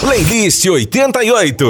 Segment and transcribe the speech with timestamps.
[0.00, 1.66] Playlist 88.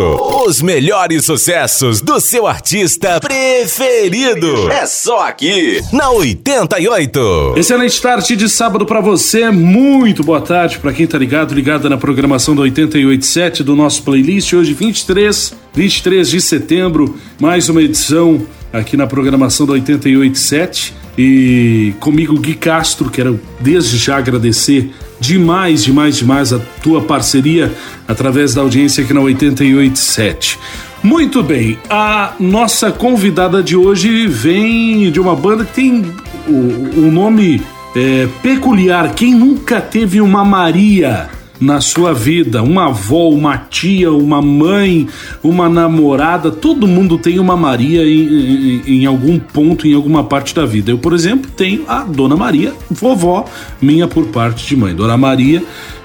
[0.46, 4.70] Os melhores sucessos do seu artista preferido.
[4.70, 7.54] É só aqui, na 88.
[7.56, 9.50] Excelente tarde de sábado para você.
[9.50, 14.52] Muito boa tarde para quem tá ligado, ligada na programação do 887 do nosso playlist.
[14.52, 17.18] Hoje, 23, 23 de setembro.
[17.40, 20.94] Mais uma edição aqui na programação do 887.
[21.18, 24.88] E comigo, Gui Castro, quero desde já agradecer
[25.20, 27.72] demais, demais, demais a tua parceria
[28.08, 30.58] através da audiência aqui na 887.
[31.02, 36.14] Muito bem, a nossa convidada de hoje vem de uma banda que tem
[36.48, 37.62] o, o nome
[37.94, 39.14] é, peculiar.
[39.14, 41.39] Quem nunca teve uma Maria?
[41.60, 45.06] Na sua vida, uma avó, uma tia, uma mãe,
[45.42, 50.54] uma namorada, todo mundo tem uma Maria em, em, em, algum ponto, em alguma parte
[50.54, 50.90] da vida.
[50.90, 53.44] Eu, por exemplo, tenho a Dona Maria, vovó
[53.80, 55.62] minha por parte de mãe, Dona Maria,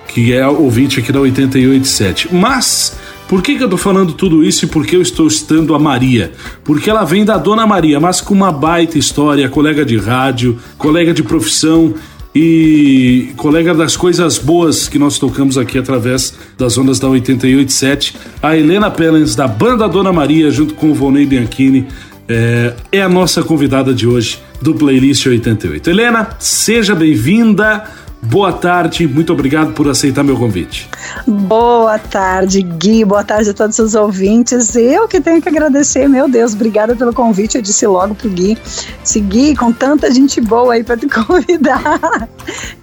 [0.07, 2.35] que é ouvinte aqui da 887.
[2.35, 2.97] Mas
[3.27, 5.79] por que, que eu tô falando tudo isso e por que eu estou citando a
[5.79, 6.31] Maria?
[6.63, 11.13] Porque ela vem da Dona Maria, mas com uma baita história, colega de rádio, colega
[11.13, 11.93] de profissão
[12.35, 18.57] e colega das coisas boas que nós tocamos aqui através das ondas da 887, a
[18.57, 21.87] Helena Pellens, da Banda Dona Maria, junto com o Volney Bianchini,
[22.27, 25.89] é, é a nossa convidada de hoje do Playlist 88.
[25.89, 27.85] Helena, seja bem-vinda.
[28.26, 30.90] Boa tarde, muito obrigado por aceitar meu convite.
[31.27, 34.76] Boa tarde, Gui, boa tarde a todos os ouvintes.
[34.76, 37.55] Eu que tenho que agradecer, meu Deus, obrigada pelo convite.
[37.55, 38.57] Eu disse logo pro Gui,
[39.03, 42.27] seguir com tanta gente boa aí para te convidar.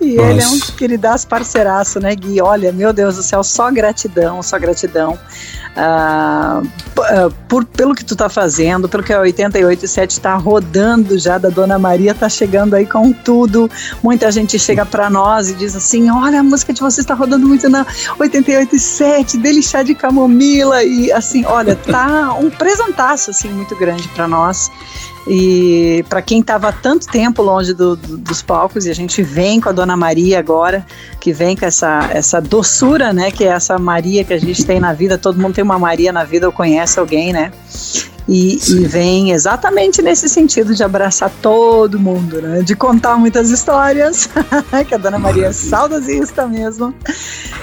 [0.00, 0.30] E Nossa.
[0.30, 2.40] ele é um queridaço parceiraço, né, Gui?
[2.40, 5.18] Olha, meu Deus do céu, só gratidão, só gratidão.
[5.72, 6.68] Uh,
[7.48, 11.78] por, pelo que tu tá fazendo, pelo que a 88.7 está rodando já da Dona
[11.78, 13.70] Maria, tá chegando aí com tudo.
[14.02, 17.46] Muita gente chega para nós e diz assim: olha, a música de vocês está rodando
[17.46, 17.84] muito na
[18.18, 20.82] 88.7, dele chá de camomila.
[20.84, 24.70] E assim, olha, tá um presentaço assim, muito grande para nós.
[25.26, 29.60] E para quem estava tanto tempo longe do, do, dos palcos, e a gente vem
[29.60, 30.84] com a Dona Maria agora,
[31.20, 33.30] que vem com essa, essa doçura, né?
[33.30, 36.12] Que é essa Maria que a gente tem na vida, todo mundo tem uma Maria
[36.12, 37.52] na vida ou conhece alguém, né?
[38.28, 42.62] E, e, vem exatamente nesse sentido de abraçar todo mundo, né?
[42.62, 44.28] De contar muitas histórias,
[44.86, 46.94] que a Dona Maria é saudosista mesmo.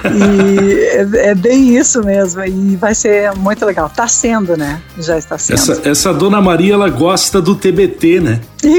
[0.03, 2.43] E é, é, bem isso mesmo.
[2.43, 3.89] E vai ser muito legal.
[3.89, 4.81] Tá sendo, né?
[4.97, 5.55] Já está sendo.
[5.55, 8.41] Essa, essa Dona Maria, ela gosta do TBT, né?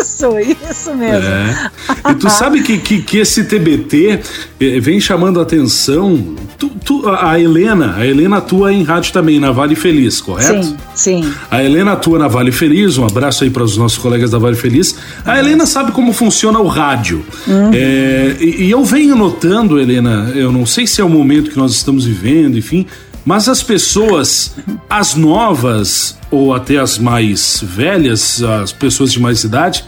[0.00, 1.28] Isso, isso mesmo.
[1.28, 1.70] É.
[2.10, 4.20] E tu sabe que, que, que, esse TBT
[4.60, 6.36] eh, vem chamando a atenção.
[6.58, 10.64] Tu, tu, a Helena, a Helena atua em rádio também, na Vale Feliz, correto?
[10.64, 11.32] Sim, sim.
[11.50, 14.56] A Helena atua na Vale Feliz, um abraço aí para os nossos colegas da Vale
[14.56, 14.96] Feliz.
[15.24, 17.24] A Helena sabe como funciona o rádio.
[17.46, 17.70] Uhum.
[17.74, 21.58] É, e, e eu venho notando, Helena, eu não sei se é o momento que
[21.58, 22.86] nós estamos vivendo, enfim,
[23.26, 24.54] mas as pessoas,
[24.88, 29.84] as novas ou até as mais velhas, as pessoas de mais idade,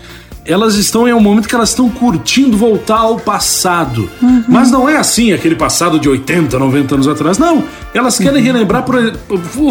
[0.48, 4.09] elas estão em um momento que elas estão curtindo voltar ao passado.
[4.22, 4.44] Uhum.
[4.48, 7.36] Mas não é assim, aquele passado de 80, 90 anos atrás.
[7.36, 7.62] Não.
[7.92, 8.53] Elas querem uhum.
[8.53, 8.97] relembrar, por,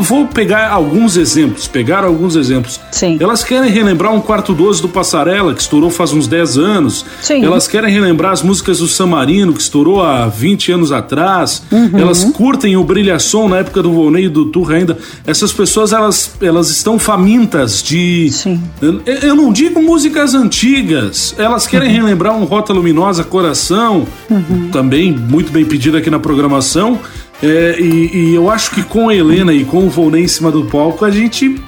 [0.01, 2.79] vou pegar alguns exemplos, pegar alguns exemplos.
[2.91, 3.17] Sim.
[3.19, 7.05] Elas querem relembrar um quarto 12 do Passarela, que estourou faz uns 10 anos.
[7.21, 7.43] Sim.
[7.43, 11.63] Elas querem relembrar as músicas do Samarino, que estourou há 20 anos atrás.
[11.71, 11.97] Uhum.
[11.97, 14.97] Elas curtem o Brilhação na época do Volney e do Turra ainda.
[15.25, 18.29] Essas pessoas, elas, elas estão famintas de...
[18.31, 18.61] Sim.
[18.81, 21.33] Eu, eu não digo músicas antigas, antigas.
[21.37, 24.69] Elas querem relembrar um Rota Luminosa Coração, uhum.
[24.71, 26.99] também muito bem pedido aqui na programação.
[27.41, 30.51] É, e, e, eu acho que com a Helena e com o Volney em cima
[30.51, 31.61] do palco, a gente,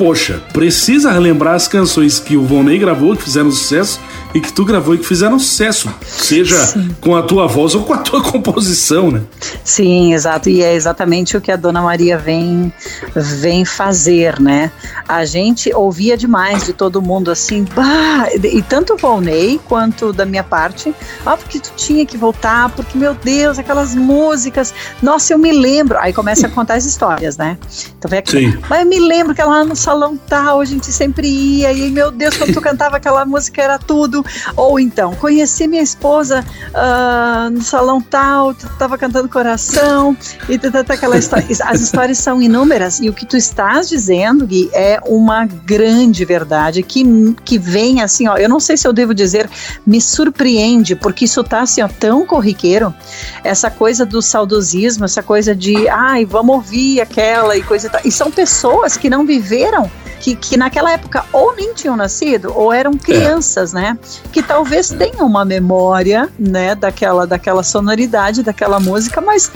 [0.00, 4.00] poxa, precisa relembrar as canções que o Volney gravou, que fizeram sucesso,
[4.32, 6.94] e que tu gravou e que fizeram sucesso, seja Sim.
[7.00, 9.22] com a tua voz ou com a tua composição, né?
[9.64, 12.72] Sim, exato, e é exatamente o que a Dona Maria vem
[13.14, 14.70] vem fazer, né?
[15.08, 20.24] A gente ouvia demais de todo mundo assim, bah, e tanto o Volney quanto da
[20.24, 20.94] minha parte,
[21.26, 24.72] ah, porque tu tinha que voltar, porque meu Deus, aquelas músicas,
[25.02, 27.58] nossa, eu me lembro, aí começa a contar as histórias, né?
[27.98, 28.58] Então vem aqui, Sim.
[28.68, 32.12] mas eu me lembro que lá no salão tal, a gente sempre ia, e meu
[32.12, 37.60] Deus, quando tu cantava aquela música era tudo, ou então, conheci minha esposa uh, no
[37.60, 40.16] salão tal, estava cantando coração,
[40.48, 40.60] e
[40.92, 41.44] aquela história.
[41.64, 46.84] As histórias são inúmeras, e o que tu estás dizendo, Gui, é uma grande verdade
[46.84, 48.36] que, que vem assim, ó.
[48.36, 49.50] Eu não sei se eu devo dizer,
[49.84, 52.94] me surpreende, porque isso tá assim, ó, tão corriqueiro.
[53.42, 58.00] Essa coisa do saudosismo, essa coisa de, ai, vamos ouvir aquela e coisa e tal.
[58.04, 59.79] E são pessoas que não viveram
[60.20, 63.80] que, que naquela época ou nem tinham nascido ou eram crianças, é.
[63.80, 63.98] né?
[64.32, 69.50] Que talvez tenham uma memória, né, daquela, daquela sonoridade, daquela música, mas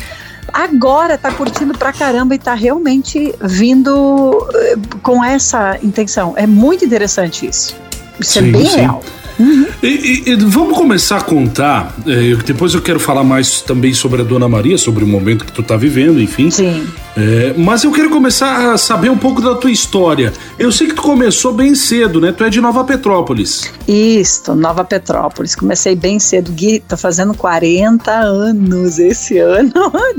[0.52, 6.34] agora tá curtindo pra caramba e tá realmente vindo eh, com essa intenção.
[6.36, 7.76] É muito interessante isso.
[8.18, 8.80] Isso é sim, é bem sim.
[8.80, 9.02] real.
[9.38, 9.66] Uhum.
[9.82, 11.94] E, e, e, vamos começar a contar.
[12.06, 15.52] É, depois eu quero falar mais também sobre a Dona Maria, sobre o momento que
[15.52, 16.50] tu tá vivendo, enfim.
[16.50, 16.86] Sim.
[17.16, 20.32] É, mas eu quero começar a saber um pouco da tua história.
[20.58, 22.32] Eu sei que tu começou bem cedo, né?
[22.32, 23.70] Tu é de Nova Petrópolis.
[23.86, 25.54] Isso, Nova Petrópolis.
[25.54, 26.50] Comecei bem cedo.
[26.52, 29.72] Gui, tô fazendo 40 anos esse ano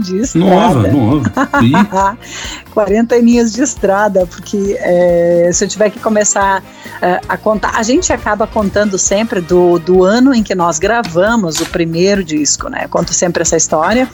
[0.10, 0.46] estrada.
[0.46, 2.18] Nova, nova.
[2.76, 6.62] 40 aninhos de estrada, porque é, se eu tiver que começar
[7.02, 11.62] é, a contar, a gente acaba contando sempre do, do ano em que nós gravamos
[11.62, 12.82] o primeiro disco, né?
[12.84, 14.10] Eu conto sempre essa história,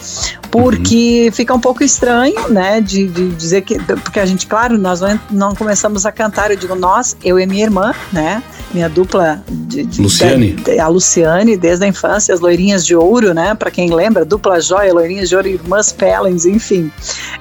[0.51, 1.31] porque uhum.
[1.31, 2.79] fica um pouco estranho, né?
[2.79, 3.79] De, de, dizer que.
[3.79, 7.45] Porque a gente, claro, nós não, não começamos a cantar, eu digo nós, eu e
[7.47, 8.43] minha irmã, né?
[8.71, 10.51] Minha dupla de, de Luciane.
[10.53, 13.55] De, a Luciane, desde a infância, as loirinhas de ouro, né?
[13.55, 16.91] Para quem lembra, dupla joia, loirinhas de ouro, irmãs Pellens, enfim.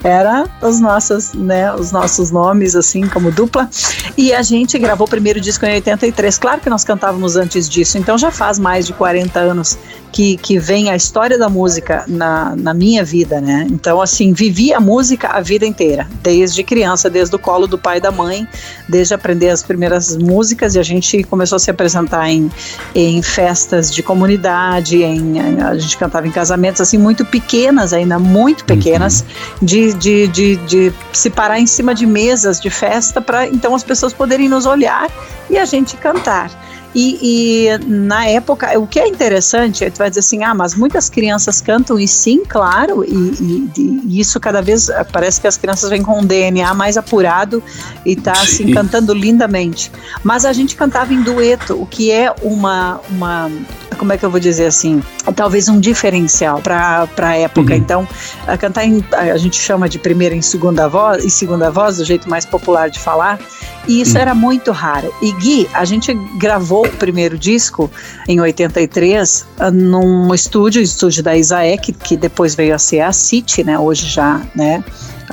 [0.03, 1.73] Era os nossos, né?
[1.75, 3.69] Os nossos nomes, assim, como dupla.
[4.17, 6.39] E a gente gravou o primeiro disco em 83.
[6.39, 9.79] Claro que nós cantávamos antes disso, então já faz mais de 40 anos
[10.13, 13.67] que, que vem a história da música na, na minha vida, né?
[13.71, 17.99] Então, assim, vivi a música a vida inteira, desde criança, desde o colo do pai
[17.99, 18.47] e da mãe,
[18.89, 22.51] desde aprender as primeiras músicas e a gente começou a se apresentar em,
[22.95, 28.65] em festas de comunidade, em, a gente cantava em casamentos, assim, muito pequenas ainda, muito
[28.65, 29.67] pequenas, uhum.
[29.67, 33.85] de, de, de, de se parar em cima de mesas de festa para então as
[33.85, 35.09] pessoas poderem nos olhar
[35.49, 36.51] e a gente cantar.
[36.95, 41.09] E, e, na época, o que é interessante, tu vai dizer assim, ah, mas muitas
[41.09, 45.57] crianças cantam, e sim, claro, e, e, e isso cada vez eh, parece que as
[45.57, 47.63] crianças vêm com um DNA mais apurado
[48.05, 48.73] e tá assim sim.
[48.73, 49.93] cantando lindamente.
[50.25, 53.51] Mas a gente cantava em dueto, o que é uma, uma
[53.97, 55.03] como é que eu vou dizer assim,
[55.37, 57.73] talvez um diferencial para a época.
[57.73, 57.79] Uhum.
[57.79, 58.09] Então,
[58.47, 62.05] a cantar em, a gente chama de primeira em segunda voz, e segunda voz, do
[62.05, 63.39] jeito mais popular de falar,
[63.87, 64.23] e isso uhum.
[64.23, 65.13] era muito raro.
[65.21, 67.91] E Gui, a gente gravou o primeiro disco
[68.29, 73.65] em 83 ah, num estúdio, estúdio da Isaek, que depois veio a ser a City,
[73.65, 73.79] né?
[73.79, 74.85] Hoje já, né?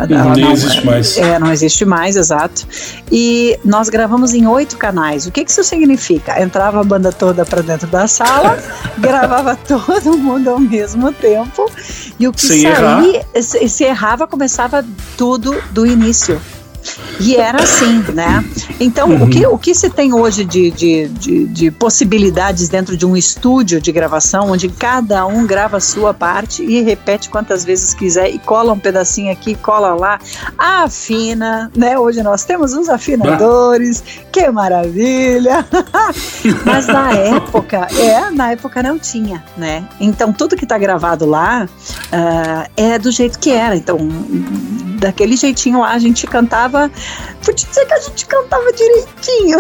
[0.06, 1.18] Não, não, existe mais.
[1.18, 2.68] É, não existe mais, exato.
[3.12, 5.26] E nós gravamos em oito canais.
[5.26, 6.40] O que, que isso significa?
[6.40, 8.60] Entrava a banda toda para dentro da sala,
[9.00, 11.72] gravava todo mundo ao mesmo tempo,
[12.20, 14.86] e o que saía, se errava, começava
[15.18, 16.40] tudo do início.
[17.20, 18.44] E era assim, né?
[18.80, 19.24] Então, uhum.
[19.24, 23.18] o, que, o que se tem hoje de, de, de, de, possibilidades dentro de um
[23.18, 28.30] estúdio de gravação, onde cada um grava a sua parte e repete quantas vezes quiser
[28.30, 30.20] e cola um pedacinho aqui, cola lá,
[30.58, 31.98] afina, né?
[31.98, 35.66] Hoje nós temos os afinadores, que maravilha!
[36.66, 39.84] Mas na época, é, na época não tinha, né?
[40.00, 43.76] Então, tudo que está gravado lá uh, é do jeito que era.
[43.76, 43.98] Então,
[44.98, 46.92] daquele jeitinho lá, a gente cantava.
[47.42, 49.60] Vou te dizer que a gente cantava direitinho.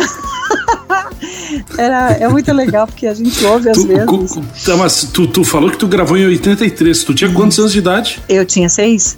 [1.78, 4.66] Era, é muito legal porque a gente ouve às tu, vezes.
[4.66, 7.04] Tá, mas tu, tu falou que tu gravou em 83.
[7.04, 8.22] Tu tinha quantos anos de idade?
[8.28, 9.18] Eu tinha seis.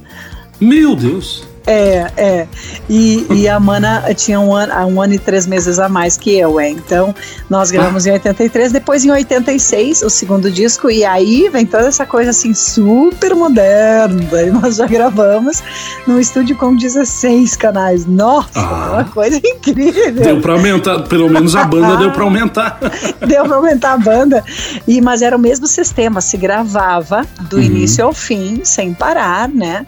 [0.60, 1.49] Meu Deus!
[1.69, 2.48] É, é.
[2.89, 6.36] E, e a Mana tinha um ano, um ano e três meses a mais que
[6.36, 6.68] eu, é.
[6.68, 7.13] Então,
[7.48, 8.10] nós gravamos ah.
[8.10, 12.56] em 83, depois em 86, o segundo disco, e aí vem toda essa coisa assim
[12.56, 14.42] super moderna.
[14.42, 15.62] E nós já gravamos
[16.07, 18.04] num estúdio com 16 canais.
[18.04, 18.90] Nossa, ah.
[18.94, 20.11] uma coisa incrível.
[20.11, 22.80] Deu pra aumentar, pelo menos a banda deu pra aumentar.
[23.28, 24.44] deu pra aumentar a banda.
[24.88, 27.61] E, mas era o mesmo sistema, se gravava do uhum.
[27.61, 29.85] início ao fim, sem parar, né?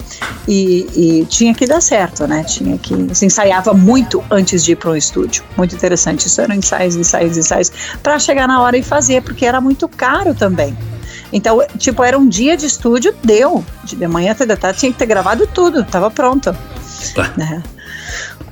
[0.48, 2.44] E, e tinha que dar certo, né?
[2.44, 3.16] Tinha que.
[3.16, 5.44] Se ensaiava muito antes de ir para um estúdio.
[5.58, 6.28] Muito interessante.
[6.28, 7.72] Isso eram ensaios, ensaios, ensaios,
[8.04, 10.78] para chegar na hora e fazer, porque era muito caro também.
[11.34, 13.64] Então, tipo, era um dia de estúdio, deu.
[13.84, 16.56] De manhã até da tarde tinha que ter gravado tudo, tava pronto.
[17.16, 17.34] Tá.
[17.38, 17.64] Né?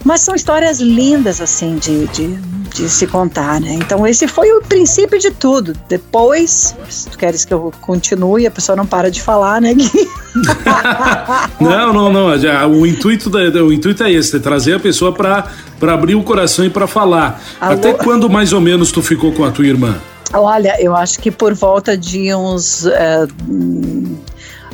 [0.03, 2.27] Mas são histórias lindas, assim, de, de,
[2.73, 3.73] de, se contar, né?
[3.73, 5.73] Então, esse foi o princípio de tudo.
[5.87, 9.91] Depois, se tu queres que eu continue, a pessoa não para de falar, né, Gui?
[11.59, 12.71] não, não, não.
[12.71, 15.51] O intuito, da, o intuito é esse, é trazer a pessoa para
[15.81, 17.41] abrir o coração e para falar.
[17.59, 17.73] Alô?
[17.73, 19.99] Até quando, mais ou menos, tu ficou com a tua irmã?
[20.33, 22.85] Olha, eu acho que por volta de uns.
[22.85, 23.27] É,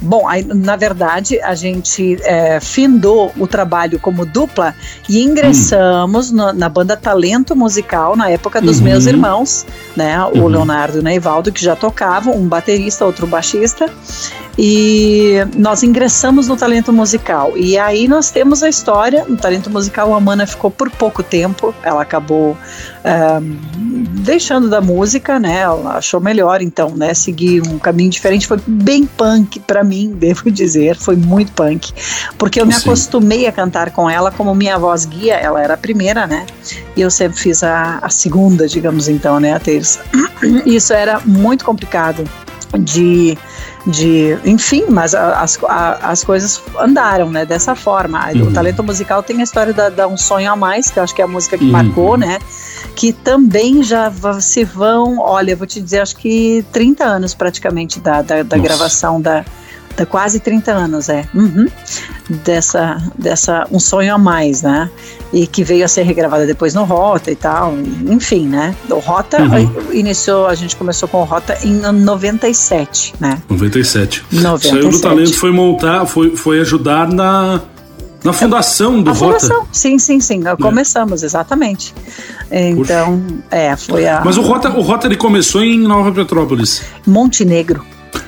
[0.05, 4.75] Bom, aí, na verdade, a gente é, findou o trabalho como dupla
[5.09, 6.35] e ingressamos hum.
[6.35, 8.83] no, na banda Talento Musical na época dos uhum.
[8.83, 10.23] meus irmãos, né?
[10.25, 10.47] O uhum.
[10.47, 13.89] Leonardo e o Neivaldo, que já tocavam, um baterista, outro baixista.
[14.57, 17.57] E nós ingressamos no talento musical.
[17.57, 19.25] E aí nós temos a história.
[19.27, 21.75] No talento musical, a Mana ficou por pouco tempo.
[21.83, 22.55] Ela acabou
[24.25, 25.59] deixando da música, né?
[25.59, 27.13] Ela achou melhor, então, né?
[27.13, 28.47] Seguir um caminho diferente.
[28.47, 30.97] Foi bem punk para mim, devo dizer.
[30.97, 31.93] Foi muito punk.
[32.37, 32.79] Porque eu me Sim.
[32.79, 35.35] acostumei a cantar com ela como minha voz guia.
[35.35, 36.45] Ela era a primeira, né?
[36.95, 39.53] E eu sempre fiz a, a segunda, digamos então, né?
[39.53, 39.99] A terça.
[40.65, 42.23] Isso era muito complicado
[42.79, 43.37] de
[43.85, 45.59] de enfim, mas as,
[46.01, 48.31] as coisas andaram, né, dessa forma.
[48.31, 48.47] Uhum.
[48.47, 51.13] O talento musical tem a história da, da, Um Sonho a Mais, que eu acho
[51.13, 51.71] que é a música que uhum.
[51.71, 52.39] marcou, né,
[52.95, 58.21] que também já se vão, olha, vou te dizer, acho que 30 anos praticamente da,
[58.21, 59.45] da, da gravação da,
[59.95, 61.25] da quase 30 anos, é.
[61.33, 61.67] Uhum.
[62.43, 64.89] Dessa, dessa Um Sonho a Mais, né?
[65.31, 67.73] E que veio a ser regravada depois no Rota e tal.
[68.09, 68.75] Enfim, né?
[68.89, 69.93] O Rota uhum.
[69.93, 73.41] iniciou, a gente começou com o Rota em 97, né?
[73.49, 74.25] 97.
[74.31, 74.69] 97.
[74.69, 77.61] Saiu do talento, foi montar, foi, foi ajudar na.
[78.23, 79.39] Na fundação do a Rota.
[79.39, 80.41] Fundação, sim, sim, sim.
[80.47, 80.55] É.
[80.55, 81.93] Começamos, exatamente.
[82.51, 83.43] Então, Puxa.
[83.51, 84.23] é, foi a.
[84.25, 86.81] Mas o Rota, o Rota ele começou em Nova Petrópolis.
[87.05, 87.85] Montenegro.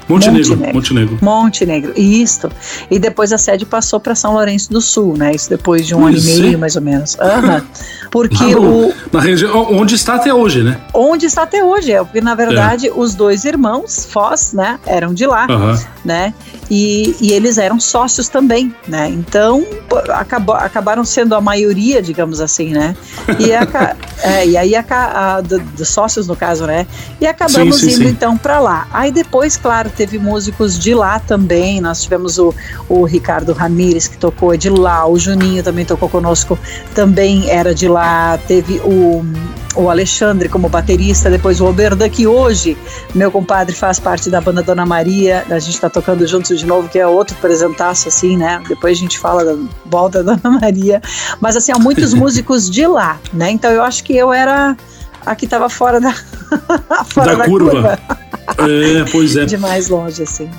[0.08, 0.74] Montenegro, Montenegro.
[0.74, 1.18] Montenegro.
[1.22, 2.50] Montenegro, isso.
[2.90, 5.34] E depois a sede passou para São Lourenço do Sul, né?
[5.36, 7.16] Isso depois de um ano e meio, mais ou menos.
[7.16, 7.62] Uhum.
[8.10, 8.94] Porque ah, o.
[9.12, 9.68] Na região.
[9.72, 10.80] Onde está até hoje, né?
[10.94, 12.04] Onde está até hoje, é.
[12.04, 12.92] Porque, na verdade, é.
[12.94, 15.78] os dois irmãos, Foz, né, eram de lá, uhum.
[16.06, 16.34] né?
[16.70, 19.10] E, e, eles eram sócios também, né?
[19.10, 19.66] Então,
[20.10, 22.96] acabou, acabaram sendo a maioria, digamos assim, né?
[23.40, 26.88] E, a, é, e aí, a, a, dos sócios, no caso, né?
[27.22, 28.10] E acabamos sim, sim, indo, sim.
[28.10, 28.88] então, para lá.
[28.92, 31.80] Aí depois, claro, teve músicos de lá também.
[31.80, 32.54] Nós tivemos o,
[32.90, 35.08] o Ricardo Ramires, que tocou de lá.
[35.08, 36.58] O Juninho também tocou conosco,
[36.96, 38.40] também era de lá.
[38.48, 39.24] Teve o
[39.78, 42.78] o Alexandre como baterista, depois o Oberdan, que hoje
[43.14, 46.90] meu compadre faz parte da banda Dona Maria, a gente está tocando juntos de novo,
[46.90, 48.62] que é outro presentaço, assim, né?
[48.68, 49.56] Depois a gente fala da
[49.86, 51.02] volta da Dona Maria.
[51.40, 53.52] Mas, assim, há muitos músicos de lá, né?
[53.52, 54.76] Então eu acho que eu era
[55.26, 56.14] a que estava fora da,
[57.08, 57.72] fora da, da curva.
[57.72, 58.00] curva.
[58.58, 59.46] É, pois é.
[59.46, 60.50] De mais longe, assim.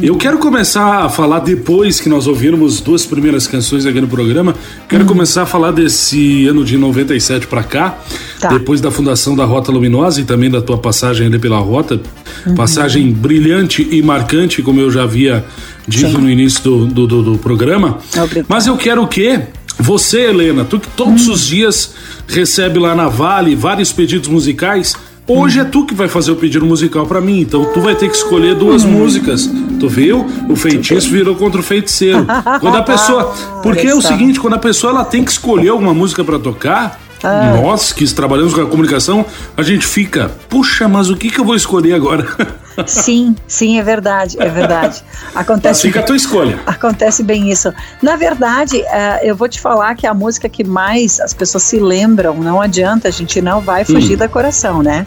[0.00, 4.54] Eu quero começar a falar depois que nós ouvirmos duas primeiras canções aqui no programa.
[4.88, 5.08] Quero uhum.
[5.08, 7.98] começar a falar desse ano de 97 para cá,
[8.40, 8.48] tá.
[8.48, 12.00] depois da fundação da Rota Luminosa e também da tua passagem ali pela Rota.
[12.46, 12.54] Uhum.
[12.54, 15.44] Passagem brilhante e marcante, como eu já havia
[15.86, 16.18] dito Sim.
[16.18, 17.98] no início do, do, do, do programa.
[18.16, 18.46] Obrigado.
[18.48, 19.40] Mas eu quero o quê?
[19.78, 21.34] Você, Helena, tu que todos uhum.
[21.34, 21.94] os dias
[22.28, 24.94] recebe lá na Vale vários pedidos musicais
[25.26, 28.08] Hoje é tu que vai fazer o pedido musical para mim, então tu vai ter
[28.08, 29.48] que escolher duas músicas.
[29.78, 30.26] Tu viu?
[30.48, 32.26] O feitiço virou contra o feiticeiro.
[32.60, 35.94] Quando a pessoa, porque é o seguinte, quando a pessoa ela tem que escolher alguma
[35.94, 37.56] música para tocar, ah.
[37.62, 39.24] nós que trabalhamos com a comunicação,
[39.56, 42.26] a gente fica, puxa, mas o que que eu vou escolher agora?
[42.86, 45.02] Sim, sim, é verdade, é verdade.
[45.34, 45.82] Acontece.
[45.82, 46.60] Fica a tua escolha.
[46.66, 47.72] Acontece bem isso.
[48.02, 51.78] Na verdade, uh, eu vou te falar que a música que mais as pessoas se
[51.78, 54.18] lembram, não adianta, a gente não vai fugir hum.
[54.18, 55.06] da coração, né?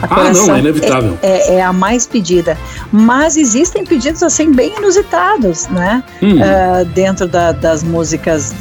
[0.00, 1.18] A coração ah, não, é inevitável.
[1.22, 2.56] É, é, é, a mais pedida.
[2.90, 6.02] Mas existem pedidos assim bem inusitados, né?
[6.22, 6.36] Hum.
[6.36, 8.54] Uh, dentro da, das músicas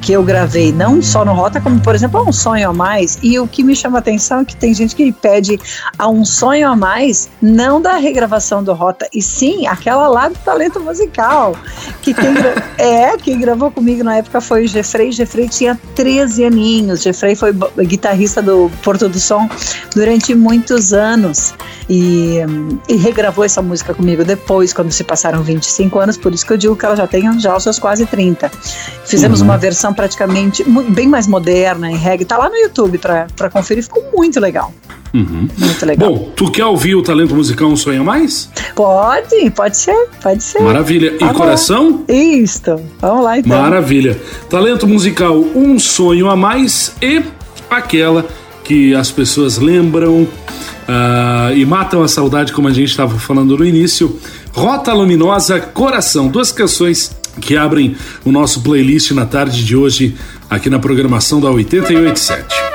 [0.00, 3.18] que eu gravei, não só no Rota, como por exemplo, Um Sonho a Mais.
[3.22, 5.58] E o que me chama a atenção é que tem gente que pede
[5.98, 10.28] a Um Sonho a Mais, não da a regravação do Rota, e sim aquela lá
[10.28, 11.56] do talento musical.
[12.00, 12.34] Que quem
[12.78, 15.12] é, quem gravou comigo na época foi o Jeffrey.
[15.12, 17.02] Jeffrey tinha 13 aninhos.
[17.02, 17.52] Jeffrey foi
[17.84, 19.48] guitarrista do Porto do Som
[19.94, 21.54] durante muitos anos
[21.88, 22.38] e,
[22.88, 26.16] e regravou essa música comigo depois, quando se passaram 25 anos.
[26.16, 28.50] Por isso que eu digo que ela já tem já os seus quase 30.
[29.04, 29.48] Fizemos uhum.
[29.48, 32.24] uma versão praticamente bem mais moderna em reggae.
[32.24, 34.72] Tá lá no YouTube para conferir, ficou muito legal.
[35.14, 35.48] Uhum.
[35.58, 36.10] Muito legal.
[36.10, 38.48] Bom, tu quer ouvir o talento musical Um Sonho Mais?
[38.74, 40.62] Pode, pode ser, pode ser.
[40.62, 41.14] Maravilha.
[41.20, 42.04] E coração?
[42.08, 42.80] Isto.
[43.00, 43.60] Vamos lá então.
[43.60, 44.18] Maravilha.
[44.48, 47.22] Talento musical Um Sonho a Mais e
[47.70, 48.26] aquela
[48.64, 53.64] que as pessoas lembram uh, e matam a saudade, como a gente estava falando no
[53.64, 54.18] início.
[54.52, 56.28] Rota Luminosa Coração.
[56.28, 60.14] Duas canções que abrem o nosso playlist na tarde de hoje
[60.48, 62.71] aqui na programação da 887.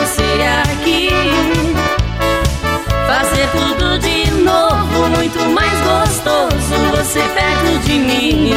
[0.00, 0.22] Você
[0.62, 1.10] aqui.
[3.06, 8.52] Fazer tudo de novo, muito mais gostoso você perto de mim.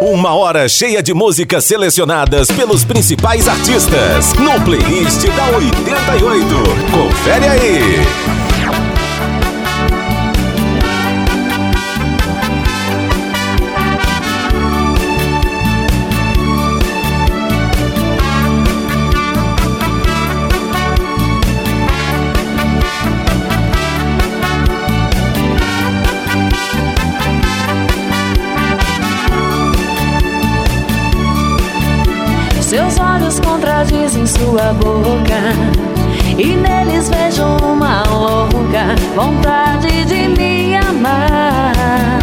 [0.00, 6.54] Uma hora cheia de músicas selecionadas pelos principais artistas no playlist da 88.
[6.92, 8.53] Confere aí.
[34.34, 35.40] Sua boca.
[36.36, 42.18] E neles vejo uma louca vontade de me amar.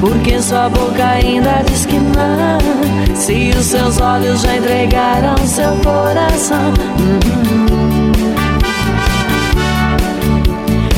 [0.00, 2.58] Porque sua boca ainda diz que não.
[3.14, 6.72] Se os seus olhos já entregaram seu coração.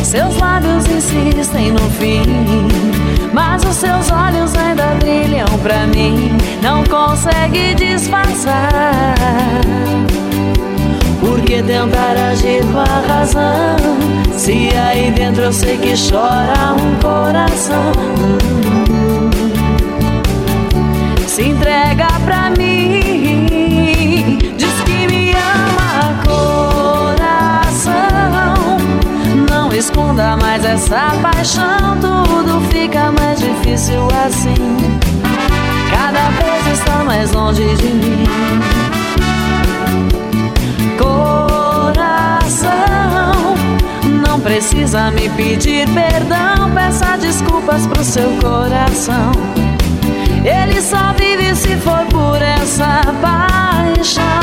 [0.02, 2.99] Seus lábios insistem no fim
[3.32, 6.36] mas os seus olhos ainda brilham pra mim.
[6.62, 9.14] Não consegue disfarçar.
[11.20, 13.76] Por que tentar agir com a razão?
[14.36, 17.92] Se aí dentro eu sei que chora um coração.
[21.26, 23.09] Se entrega pra mim
[29.80, 34.54] esconda mais essa paixão Tudo fica mais difícil assim.
[35.90, 38.24] Cada vez está mais longe de mim.
[40.98, 42.70] Coração,
[44.26, 46.70] não precisa me pedir perdão.
[46.74, 49.32] Peça desculpas pro seu coração.
[50.44, 54.39] Ele só vive se for por essa paixão.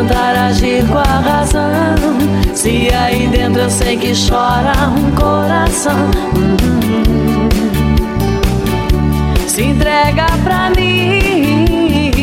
[0.00, 1.94] Tentar agir com a razão.
[2.54, 6.10] Se aí dentro eu sei que chora um coração.
[9.46, 12.14] Se entrega pra mim,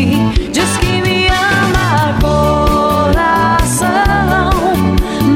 [0.51, 3.87] diz que me ama, coração.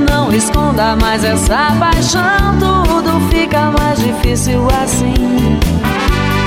[0.10, 5.14] Não esconda mais essa paixão, tudo fica mais difícil assim.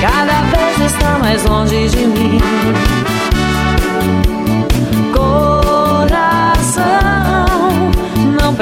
[0.01, 3.14] Cada vez está mais longe de mim.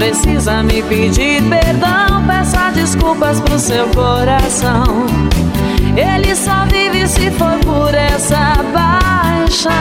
[0.04, 2.26] Precisa me pedir perdão.
[2.28, 4.84] Peça desculpas pro seu coração.
[5.96, 9.72] Ele só vive se for por essa paixão.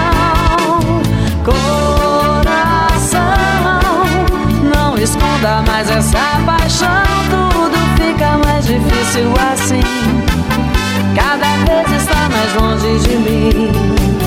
[1.44, 3.20] Coração,
[4.62, 7.02] não esconda mais essa paixão.
[7.28, 9.82] Tudo fica mais difícil assim.
[11.16, 14.21] Cada vez está mais longe de mim.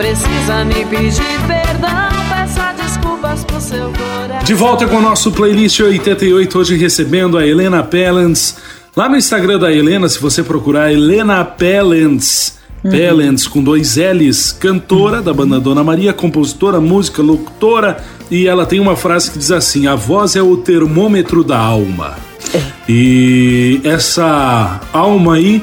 [0.00, 4.44] Precisa me pedir perdão, peça desculpas pro seu coração.
[4.44, 8.56] De volta com o nosso playlist 88, hoje recebendo a Helena Pellens.
[8.96, 12.90] Lá no Instagram da Helena, se você procurar Helena Pellens, uhum.
[12.90, 15.22] Pellens com dois L's, cantora uhum.
[15.22, 19.86] da banda Dona Maria, compositora, música, locutora, e ela tem uma frase que diz assim:
[19.86, 22.16] a voz é o termômetro da alma.
[22.54, 22.62] É.
[22.88, 25.62] E essa alma aí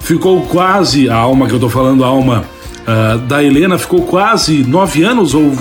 [0.00, 2.55] ficou quase, a alma que eu tô falando, a alma
[2.86, 5.52] uh, da Helena ficou quase nove anos, ou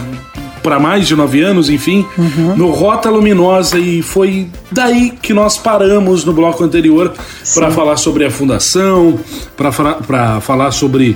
[0.65, 2.55] para mais de nove anos, enfim, uhum.
[2.55, 7.13] no Rota Luminosa e foi daí que nós paramos no bloco anterior
[7.53, 9.19] para falar sobre a fundação,
[9.55, 11.15] para falar sobre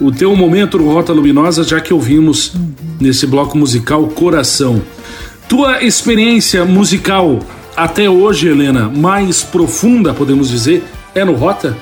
[0.00, 2.72] o teu momento no Rota Luminosa, já que ouvimos uhum.
[2.98, 4.80] nesse bloco musical Coração.
[5.46, 7.40] Tua experiência musical
[7.76, 10.82] até hoje, Helena, mais profunda, podemos dizer,
[11.14, 11.76] é no Rota?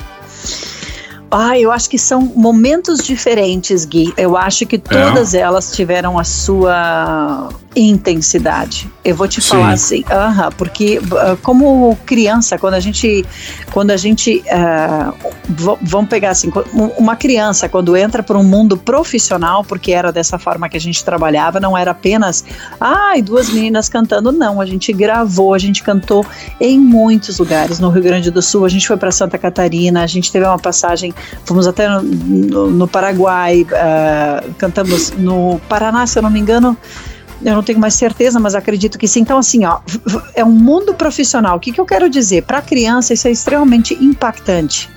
[1.37, 4.15] Ah, eu acho que são momentos diferentes, Gui.
[4.17, 5.41] Eu acho que todas é.
[5.41, 8.91] elas tiveram a sua intensidade.
[9.05, 9.49] Eu vou te Sim.
[9.49, 13.25] falar assim, uh -huh, porque uh, como criança, quando a gente,
[13.73, 16.51] quando a gente, uh, vamos pegar assim,
[16.97, 21.05] uma criança quando entra para um mundo profissional, porque era dessa forma que a gente
[21.05, 22.45] trabalhava, não era apenas,
[22.81, 26.25] ai, duas meninas cantando, não, a gente gravou, a gente cantou
[26.61, 30.07] em muitos lugares, no Rio Grande do Sul, a gente foi para Santa Catarina, a
[30.07, 31.13] gente teve uma passagem,
[31.45, 36.77] fomos até no, no, no Paraguai, uh, cantamos no Paraná, se eu não me engano,
[37.45, 39.21] eu não tenho mais certeza, mas acredito que sim.
[39.21, 39.81] Então, assim, ó,
[40.35, 41.57] é um mundo profissional.
[41.57, 42.43] O que, que eu quero dizer?
[42.45, 44.91] Para a criança, isso é extremamente impactante.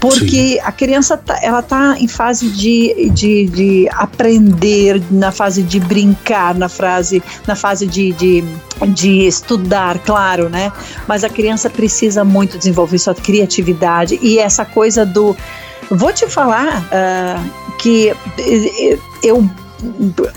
[0.00, 0.58] Porque sim.
[0.60, 6.54] a criança, tá, ela tá em fase de, de, de, aprender, na fase de brincar,
[6.56, 8.44] na, frase, na fase de, de,
[8.88, 10.72] de estudar, claro, né?
[11.06, 15.36] Mas a criança precisa muito desenvolver sua criatividade e essa coisa do.
[15.90, 18.12] Vou te falar uh, que
[19.22, 19.48] eu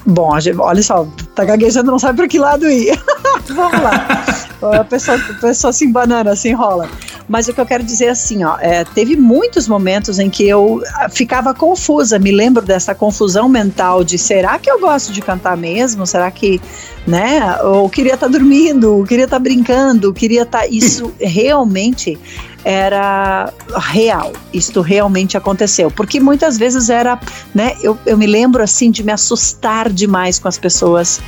[0.06, 2.98] Bom, olha só, tá gaguejando, não sabe para que lado ir.
[3.50, 4.26] Vamos lá.
[4.80, 6.90] A pessoa, a pessoa se embanana, se enrola.
[7.30, 10.48] Mas o que eu quero dizer é assim, ó, é, teve muitos momentos em que
[10.48, 12.18] eu ah, ficava confusa.
[12.18, 16.08] Me lembro dessa confusão mental de será que eu gosto de cantar mesmo?
[16.08, 16.60] Será que,
[17.06, 17.62] né?
[17.62, 20.62] Ou queria estar tá dormindo, queria estar tá brincando, queria estar.
[20.62, 22.18] Tá, isso realmente
[22.68, 24.34] era real.
[24.54, 25.90] Isto realmente aconteceu.
[25.90, 27.18] Porque muitas vezes era,
[27.56, 27.78] né?
[27.82, 31.22] Eu, eu me lembro assim de me assustar demais com as pessoas.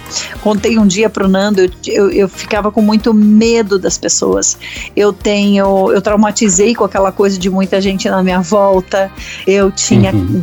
[0.43, 4.57] Contei um dia pro Nando, eu, eu, eu ficava com muito medo das pessoas.
[4.93, 9.09] Eu tenho, eu traumatizei com aquela coisa de muita gente na minha volta.
[9.47, 10.41] Eu tinha, uhum.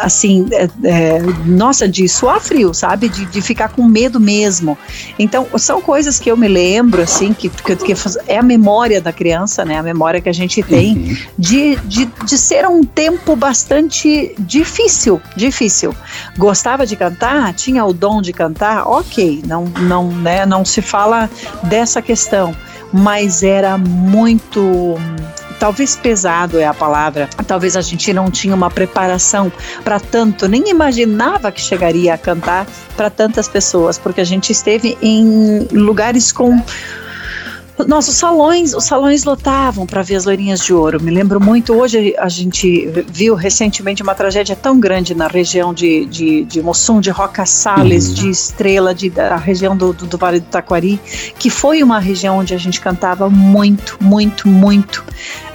[0.00, 3.10] assim, é, é, nossa, de suar frio, sabe?
[3.10, 4.78] De, de ficar com medo mesmo.
[5.18, 7.94] Então, são coisas que eu me lembro, assim, que, que, que
[8.26, 9.76] é a memória da criança, né?
[9.76, 11.16] A memória que a gente tem uhum.
[11.38, 15.94] de, de, de ser um tempo bastante difícil, difícil.
[16.36, 21.28] Gostava de cantar, tinha o dom de cantar, ok, não, não, né, não se fala
[21.64, 22.54] dessa questão,
[22.92, 24.96] mas era muito
[25.58, 27.28] talvez pesado é a palavra.
[27.46, 29.52] Talvez a gente não tinha uma preparação
[29.84, 34.96] para tanto, nem imaginava que chegaria a cantar para tantas pessoas, porque a gente esteve
[35.02, 36.62] em lugares com
[37.86, 41.02] nossos salões, os salões lotavam para ver as loirinhas de ouro.
[41.02, 46.04] Me lembro muito, hoje a gente viu recentemente uma tragédia tão grande na região de,
[46.06, 48.14] de, de Mossum, de Roca Salles, uhum.
[48.14, 51.00] de Estrela, de, da região do, do, do, Vale do Taquari,
[51.38, 55.04] que foi uma região onde a gente cantava muito, muito, muito.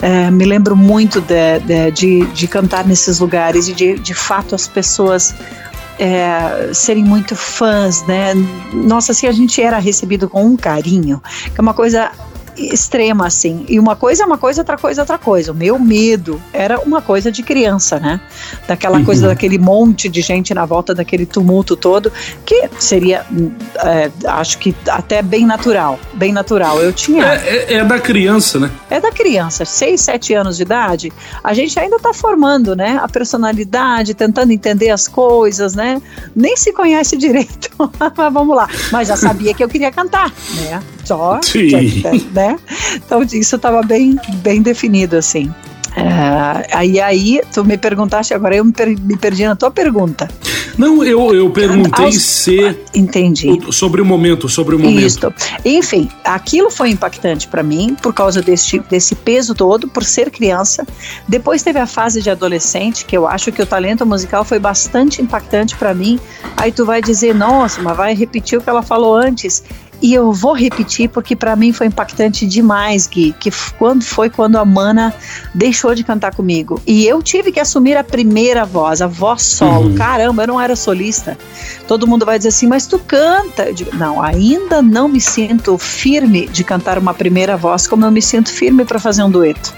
[0.01, 4.55] É, me lembro muito de, de, de, de cantar nesses lugares e de, de fato
[4.55, 5.35] as pessoas
[5.99, 8.33] é, serem muito fãs, né?
[8.73, 11.21] Nossa, se a gente era recebido com um carinho,
[11.53, 12.11] que é uma coisa
[12.57, 13.65] extrema, assim.
[13.67, 15.51] E uma coisa é uma coisa, outra coisa é outra coisa.
[15.51, 18.19] O meu medo era uma coisa de criança, né?
[18.67, 19.05] Daquela uhum.
[19.05, 22.11] coisa, daquele monte de gente na volta, daquele tumulto todo,
[22.45, 23.25] que seria,
[23.83, 25.99] é, acho que até bem natural.
[26.13, 26.79] Bem natural.
[26.81, 27.25] Eu tinha.
[27.25, 28.71] É, é, é, da criança, né?
[28.89, 29.65] É da criança.
[29.65, 31.13] Seis, sete anos de idade,
[31.43, 32.99] a gente ainda tá formando, né?
[33.01, 36.01] A personalidade, tentando entender as coisas, né?
[36.35, 37.71] Nem se conhece direito.
[37.77, 38.67] Mas vamos lá.
[38.91, 40.81] Mas já sabia que eu queria cantar, né?
[41.03, 41.39] Só.
[41.41, 42.03] Sim.
[42.33, 42.57] né?
[42.95, 45.51] Então isso estava bem, bem definido assim.
[45.95, 50.27] Uh, aí, aí, tu me perguntaste, agora eu me, per, me perdi na tua pergunta.
[50.75, 52.75] Não, eu, eu perguntei Aos, se.
[52.95, 53.59] Entendi.
[53.71, 55.05] Sobre o momento, sobre o momento.
[55.05, 55.33] Isso.
[55.63, 60.85] Enfim, aquilo foi impactante para mim por causa desse, desse peso todo, por ser criança.
[61.27, 65.21] Depois teve a fase de adolescente, que eu acho que o talento musical foi bastante
[65.21, 66.19] impactante para mim.
[66.57, 69.63] Aí tu vai dizer, nossa, mas vai repetir o que ela falou antes.
[70.03, 74.57] E eu vou repetir porque para mim foi impactante demais, Gui, que quando foi quando
[74.57, 75.15] a Mana
[75.55, 76.81] deixou de cantar comigo.
[76.85, 79.87] E eu tive que assumir a primeira voz, a voz solo.
[79.87, 79.95] Uhum.
[79.95, 81.37] Caramba, eu não era solista.
[81.87, 83.63] Todo mundo vai dizer assim, mas tu canta.
[83.63, 88.11] Eu digo, não, ainda não me sinto firme de cantar uma primeira voz como eu
[88.11, 89.73] me sinto firme para fazer um dueto.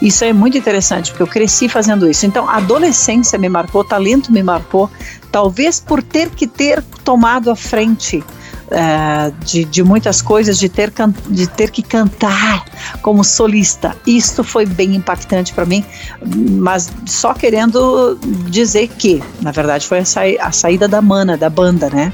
[0.00, 2.24] Isso é muito interessante, porque eu cresci fazendo isso.
[2.24, 4.88] Então, a adolescência me marcou, o talento me marcou,
[5.32, 8.22] talvez por ter que ter tomado a frente
[8.70, 10.92] é, de, de muitas coisas, de ter,
[11.28, 12.64] de ter que cantar
[13.02, 13.96] como solista.
[14.06, 15.84] Isto foi bem impactante para mim,
[16.24, 21.50] mas só querendo dizer que, na verdade, foi a, sa a saída da Mana, da
[21.50, 22.12] banda, né?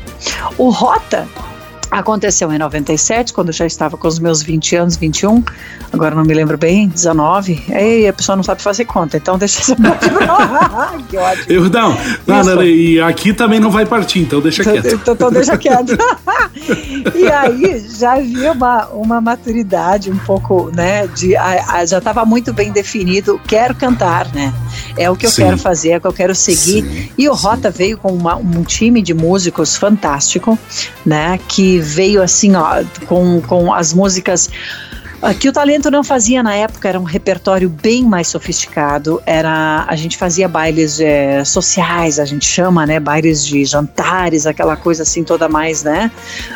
[0.58, 1.28] O Rota
[1.90, 5.42] Aconteceu em 97, quando eu já estava com os meus 20 anos, 21,
[5.92, 7.64] agora não me lembro bem, 19.
[7.72, 10.08] Aí a pessoa não sabe fazer conta, então deixa essa parte
[11.08, 11.46] Que ótimo.
[11.48, 14.94] Eu, não, não, não, e aqui também não vai partir, então deixa então, quieto.
[14.94, 15.98] Então, então deixa quieto.
[17.12, 22.24] e aí já havia uma, uma maturidade um pouco, né, de, a, a, já estava
[22.24, 24.54] muito bem definido, quero cantar, né?
[24.96, 25.42] É o que eu sim.
[25.42, 26.84] quero fazer, é o que eu quero seguir.
[26.84, 27.78] Sim, e o Rota sim.
[27.78, 30.56] veio com uma, um time de músicos fantástico,
[31.04, 34.50] né, que veio assim, ó, com, com as músicas
[35.38, 39.22] que o talento não fazia na época era um repertório bem mais sofisticado.
[39.26, 44.76] Era a gente fazia bailes é, sociais, a gente chama, né, bailes de jantares, aquela
[44.76, 46.10] coisa assim toda mais, né,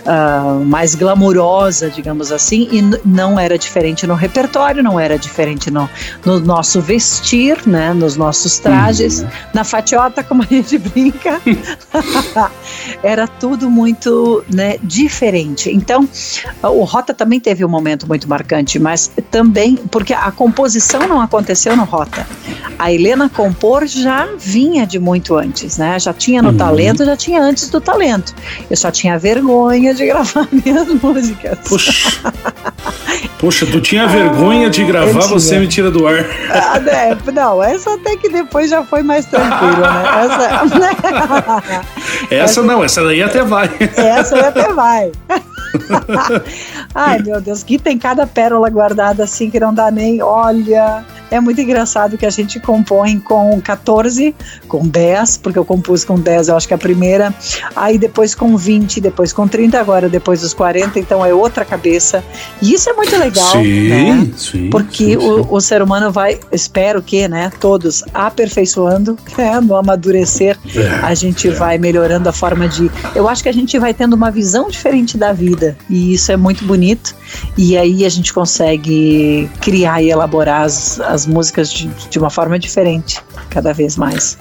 [0.07, 2.67] uh, mais glamurosa, digamos assim.
[2.73, 5.89] E não era diferente no repertório, não era diferente no,
[6.25, 9.29] no nosso vestir, né, nos nossos trajes, uhum.
[9.53, 11.39] na fatiota como a gente brinca.
[13.03, 15.71] era tudo muito, né, diferente.
[15.71, 16.09] Então,
[16.63, 21.21] o Rota também teve um momento muito marcante marcante, mas também porque a composição não
[21.21, 22.27] aconteceu no Rota.
[22.79, 25.99] A Helena compor já vinha de muito antes, né?
[25.99, 26.57] Já tinha no uhum.
[26.57, 28.35] talento, já tinha antes do talento.
[28.71, 31.59] Eu só tinha vergonha de gravar minhas músicas.
[31.69, 32.33] Poxa,
[33.39, 36.25] Poxa tu tinha vergonha de gravar, você me tira do ar.
[36.51, 37.19] Ah, né?
[37.33, 40.05] Não, essa até que depois já foi mais tranquilo, né?
[40.25, 40.97] Essa, né?
[42.31, 43.71] essa, essa não, essa daí até vai.
[43.97, 45.13] Essa aí até vai.
[46.95, 50.23] Ai, meu Deus, que tem cada pérola guardada assim que não dá nem.
[50.23, 54.35] Olha, é muito engraçado que a gente compõe com 14,
[54.69, 57.35] com 10, porque eu compus com 10, eu acho que é a primeira.
[57.75, 62.23] Aí depois com 20, depois com 30, agora depois dos 40, então é outra cabeça.
[62.61, 64.31] E isso é muito legal, sim, né?
[64.37, 69.77] Sim, porque sim, o, o, ser humano vai, espero que, né, todos aperfeiçoando, né, no
[69.77, 71.51] amadurecer, é, a gente é.
[71.51, 72.91] vai melhorando a forma de.
[73.15, 75.77] Eu acho que a gente vai tendo uma visão diferente da vida.
[75.89, 77.15] E isso é muito bonito.
[77.57, 82.59] E aí a gente consegue criar e elaborar as, as músicas de, de uma forma
[82.59, 84.37] diferente, cada vez mais.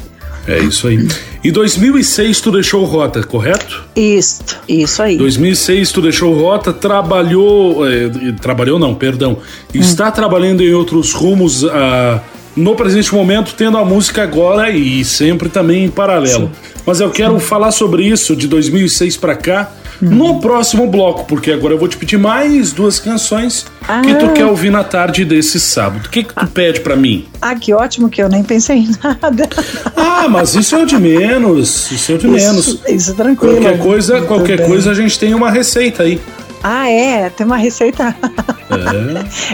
[0.45, 1.07] É isso aí.
[1.41, 3.83] Em 2006 tu deixou Rota, correto?
[3.95, 5.15] Isso, isso aí.
[5.17, 8.09] 2006 tu deixou Rota, trabalhou, eh,
[8.41, 9.79] trabalhou não, perdão, hum.
[9.79, 12.19] está trabalhando em outros rumos ah,
[12.55, 16.47] no presente momento, tendo a música agora e sempre também em paralelo.
[16.47, 16.71] Sim.
[16.85, 17.45] Mas eu quero Sim.
[17.45, 21.95] falar sobre isso de 2006 para cá no próximo bloco, porque agora eu vou te
[21.97, 24.01] pedir mais duas canções ah.
[24.01, 24.29] que tu ah.
[24.29, 26.07] quer ouvir na tarde desse sábado.
[26.07, 26.47] O que, que tu ah.
[26.47, 27.25] pede para mim?
[27.41, 29.47] Ah, que ótimo que eu nem pensei em nada.
[29.95, 31.91] Ah, mas isso é o de menos.
[31.91, 32.79] Isso é o de isso, menos.
[32.87, 33.55] Isso é tranquilo.
[33.55, 36.19] Qualquer coisa, qualquer coisa a gente tem uma receita aí.
[36.63, 37.30] Ah, é?
[37.30, 38.15] Tem uma receita.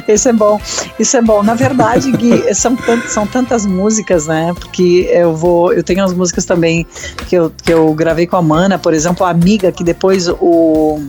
[0.07, 0.13] É.
[0.13, 0.61] Isso é bom.
[0.99, 1.41] Isso é bom.
[1.41, 4.53] Na verdade, Gui, são, são tantas músicas, né?
[4.53, 5.73] Porque eu vou.
[5.73, 6.85] Eu tenho as músicas também
[7.27, 11.01] que eu, que eu gravei com a Mana, por exemplo, a Amiga, que depois o.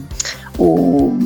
[0.57, 1.17] o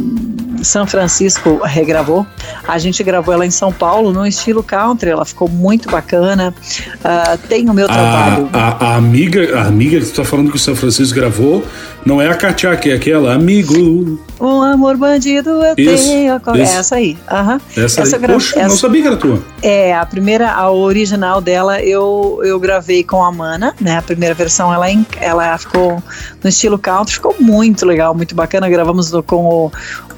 [0.66, 2.26] São Francisco regravou.
[2.68, 6.54] A gente gravou ela em São Paulo no estilo country, ela ficou muito bacana.
[6.98, 8.50] Uh, tem o meu trabalho.
[8.52, 11.64] A, a, a, amiga, a amiga que você está falando que o São Francisco gravou,
[12.06, 14.20] não é a Katia, que é aquela amigo.
[14.40, 16.36] Um amor bandido eu isso, tenho.
[16.36, 16.78] Isso.
[16.78, 17.18] Essa aí.
[17.32, 17.84] Uhum.
[17.84, 18.22] Essa, essa aí.
[18.22, 18.34] Gra...
[18.34, 18.68] Poxa, essa...
[18.68, 19.44] não sabia que era tua.
[19.62, 23.98] É, a primeira, a original dela eu, eu gravei com a Mana, né?
[23.98, 24.86] A primeira versão ela,
[25.20, 26.02] ela ficou
[26.44, 28.70] no estilo country, ficou muito legal, muito bacana.
[28.70, 29.72] Gravamos com o,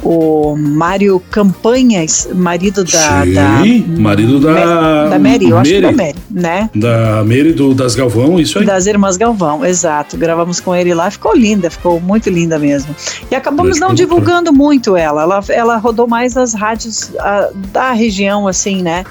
[0.04, 3.24] o Mário Campanhas, marido da.
[3.24, 5.08] Sim, da marido da.
[5.10, 6.70] Da Mary, eu Mary, acho que da Mary, né?
[6.76, 8.66] Da Mary do, das Galvão, isso aí.
[8.66, 10.18] Das Irmãs Galvão, exato.
[10.18, 12.96] Gravamos com ele lá, ficou linda, ficou muito linda mesmo.
[13.30, 15.22] E acabamos não divulgando muito ela.
[15.22, 15.44] ela.
[15.50, 19.04] Ela rodou mais as rádios a, da região, assim, né?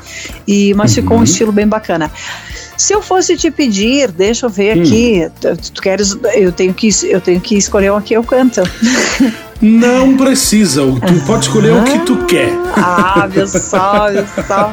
[0.46, 1.02] E, mas uhum.
[1.02, 2.10] ficou um estilo bem bacana.
[2.76, 4.82] Se eu fosse te pedir, deixa eu ver hum.
[4.82, 5.30] aqui.
[5.40, 6.16] Tu, tu, queres?
[6.34, 8.62] Eu tenho que eu tenho que escolher um que eu canto.
[9.60, 12.52] Não precisa, tu pode escolher o que tu ah, quer.
[12.76, 14.72] Ah, meu só, meu só.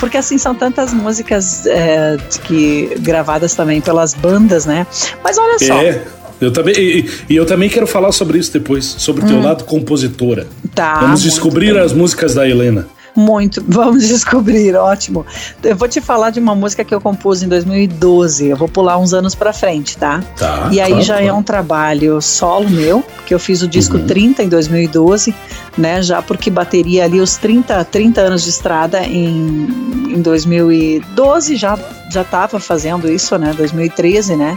[0.00, 4.84] Porque assim, são tantas músicas é, que, gravadas também pelas bandas, né?
[5.22, 5.74] Mas olha só.
[5.74, 6.02] É.
[6.40, 9.42] Eu também, e, e, eu também quero falar sobre isso depois, sobre o teu hum.
[9.42, 10.46] lado compositora.
[10.74, 11.00] Tá.
[11.00, 11.82] Vamos descobrir bem.
[11.82, 12.86] as músicas da Helena.
[13.16, 15.24] Muito, vamos descobrir, ótimo.
[15.62, 18.48] Eu vou te falar de uma música que eu compus em 2012.
[18.48, 20.22] Eu vou pular uns anos para frente, tá?
[20.36, 20.68] Tá.
[20.70, 21.28] E aí claro, já claro.
[21.28, 24.06] é um trabalho solo meu, que eu fiz o disco uhum.
[24.06, 25.34] 30 em 2012,
[25.78, 26.02] né?
[26.02, 29.66] Já porque bateria ali os 30, 30 anos de estrada em,
[30.10, 33.52] em 2012 já já estava fazendo isso, né?
[33.52, 34.56] 2013, né?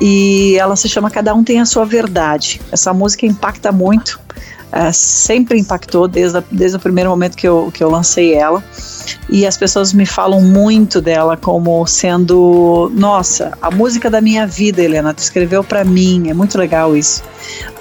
[0.00, 2.60] e ela se chama Cada Um Tem a Sua Verdade.
[2.72, 4.18] Essa música impacta muito,
[4.72, 8.62] é, sempre impactou desde, a, desde o primeiro momento que eu, que eu lancei ela.
[9.28, 14.82] E as pessoas me falam muito dela como sendo, nossa, a música da minha vida,
[14.82, 17.22] Helena, tu escreveu para mim, é muito legal isso,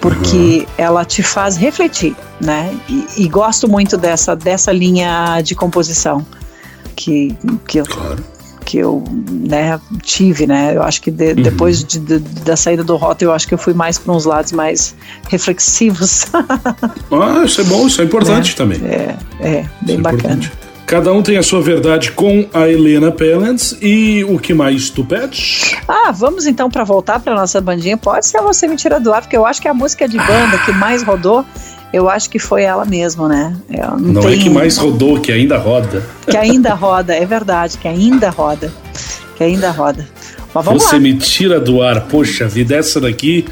[0.02, 0.65] porque uhum.
[0.78, 2.76] ela te faz refletir, né?
[2.88, 6.26] E, e, gosto muito dessa, dessa linha de composição
[6.95, 8.24] que, que eu, claro
[8.69, 10.75] que eu né, tive, né?
[10.75, 11.41] Eu acho que de, uhum.
[11.41, 14.25] depois de, de, da saída do Rota, eu acho que eu fui mais para uns
[14.25, 14.95] lados mais
[15.27, 16.27] reflexivos.
[17.12, 18.79] ah, isso é bom, isso é importante é, também.
[18.86, 20.51] É, é bem isso é bacana.
[20.65, 23.75] É Cada um tem a sua verdade com a Helena Pellens.
[23.82, 25.75] E o que mais tu pede?
[25.88, 27.95] Ah, vamos então para voltar para nossa bandinha.
[27.95, 30.17] Pode ser você me tira do ar, porque eu acho que é a música de
[30.17, 30.65] banda ah.
[30.65, 31.45] que mais rodou
[31.91, 33.56] eu acho que foi ela mesmo, né?
[33.99, 36.04] não, não é que mais rodou, que ainda roda.
[36.30, 38.71] Que ainda roda, é verdade, que ainda roda.
[39.36, 40.08] Que ainda roda.
[40.54, 41.02] Mas vamos Você lá.
[41.02, 43.45] me tira do ar, poxa vida, essa daqui.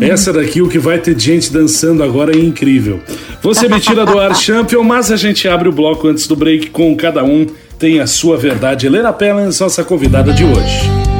[0.00, 3.00] Essa daqui, o que vai ter gente dançando agora é incrível.
[3.42, 6.70] Você me tira do ar, Champion, mas a gente abre o bloco antes do break
[6.70, 7.46] com cada um
[7.78, 8.86] tem a sua verdade.
[8.86, 11.13] Helena Pellens, nossa convidada de hoje.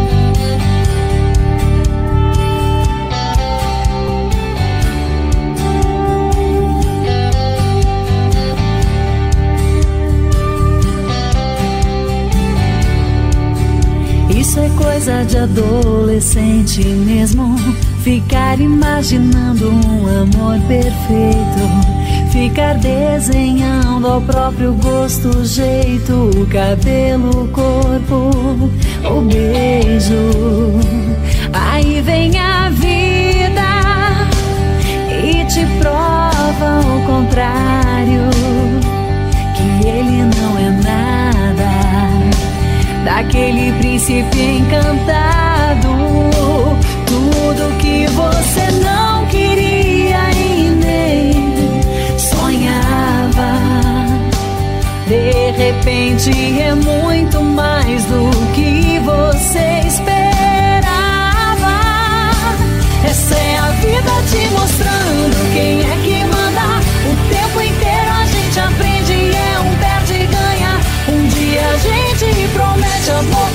[15.25, 17.57] De adolescente mesmo.
[18.03, 22.05] Ficar imaginando um amor perfeito.
[22.31, 28.31] Ficar desenhando ao próprio gosto, jeito, o cabelo, o corpo,
[29.09, 30.15] o beijo.
[31.53, 34.29] Aí vem a vida
[35.23, 36.24] e te prova
[43.05, 45.89] daquele príncipe encantado.
[47.07, 53.55] Tudo que você não queria e nem sonhava.
[55.07, 58.34] De repente é muito mais do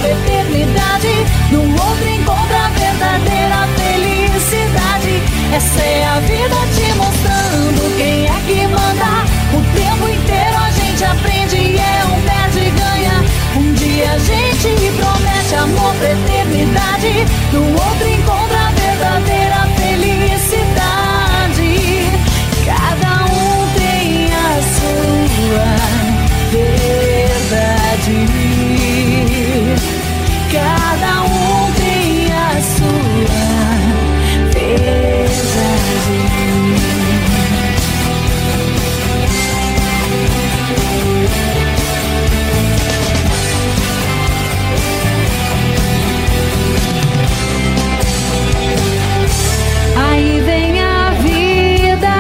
[0.10, 1.26] eternidade.
[1.52, 5.24] No outro encontra a verdadeira felicidade.
[5.54, 9.26] Essa é a vida te mostrando quem é que manda.
[9.54, 13.26] O tempo inteiro a gente aprende e é um perde ganha.
[13.56, 17.26] Um dia a gente promete amor pra eternidade.
[17.52, 18.39] No outro encontra
[30.52, 32.90] Cada um tem a sua
[34.52, 35.30] verdade.
[49.96, 52.16] Aí vem a vida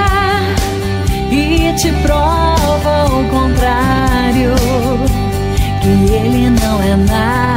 [1.32, 4.54] e te prova o contrário
[5.82, 7.49] que ele não é nada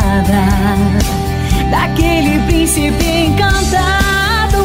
[1.70, 4.64] daquele príncipe encantado.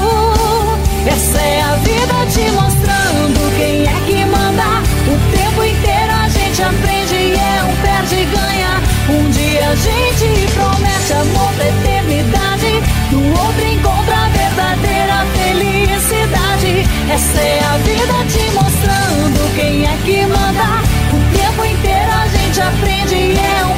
[1.06, 4.82] Essa é a vida te mostrando quem é que manda.
[5.08, 8.82] O tempo inteiro a gente aprende e é um perde e ganha.
[9.10, 12.84] Um dia a gente promete amor pra eternidade.
[13.12, 16.88] No outro encontra a verdadeira felicidade.
[17.10, 20.82] Essa é a vida te mostrando quem é que manda.
[21.14, 23.77] O tempo inteiro a gente aprende e é um.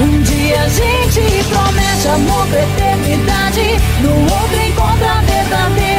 [0.00, 3.60] Um dia a gente promete amor pra eternidade.
[4.00, 5.89] No outro encontra a verdadeira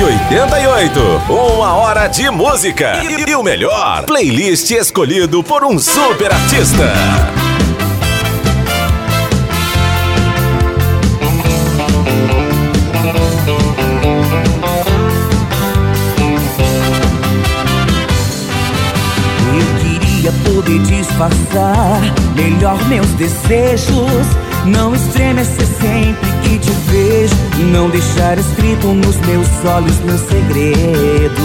[0.00, 0.98] 788.
[1.28, 3.02] Uma hora de música.
[3.04, 6.90] E, e o melhor: playlist escolhido por um super artista.
[19.54, 22.00] Eu queria poder disfarçar
[22.34, 24.26] melhor meus desejos,
[24.64, 27.34] não estremecer sempre que te vejo.
[27.72, 31.40] Não deixar escrito nos meus olhos meus segredos.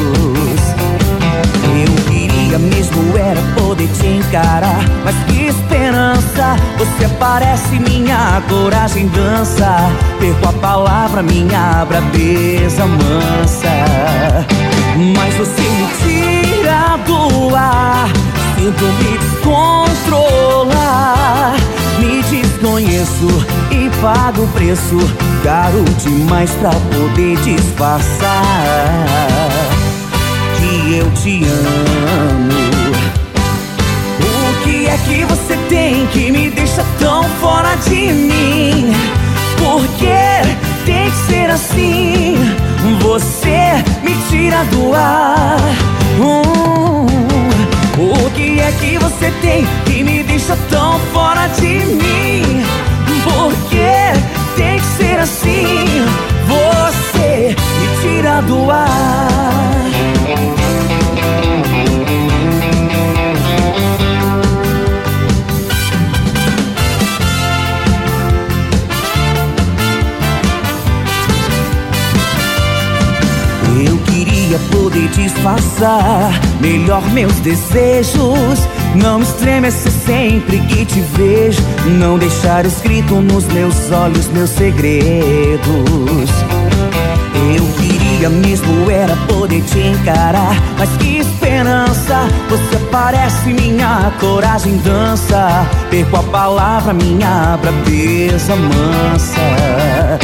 [1.78, 4.84] Eu queria mesmo era poder te encarar.
[5.04, 6.56] Mas que esperança!
[6.78, 9.78] Você aparece, minha coragem dança.
[10.20, 13.70] Perco a palavra, minha brabeza mansa.
[15.16, 18.10] Mas você me tira do ar.
[18.56, 19.18] Sinto me
[24.06, 24.98] e pago o preço
[25.44, 28.30] caro demais pra poder disfarçar
[30.58, 32.66] que eu te amo.
[34.22, 38.94] O que é que você tem que me deixa tão fora de mim?
[39.58, 40.06] Porque
[40.86, 42.36] tem que ser assim.
[43.02, 45.58] Você me tira do ar.
[46.20, 47.08] Hum,
[47.98, 52.85] o que é que você tem que me deixa tão fora de mim?
[53.46, 53.78] Porque
[54.56, 55.86] tem que ser assim.
[56.48, 59.86] Você me tira do ar.
[73.88, 78.68] Eu queria poder disfarçar melhor meus desejos.
[79.02, 81.62] Não estremecer sempre que te vejo.
[82.00, 86.30] Não deixar escrito nos meus olhos meus segredos.
[87.54, 90.56] Eu queria mesmo era poder te encarar.
[90.78, 92.28] Mas que esperança!
[92.50, 95.68] Você parece minha coragem dança.
[95.90, 100.20] Perco a palavra, minha brabeza mansa.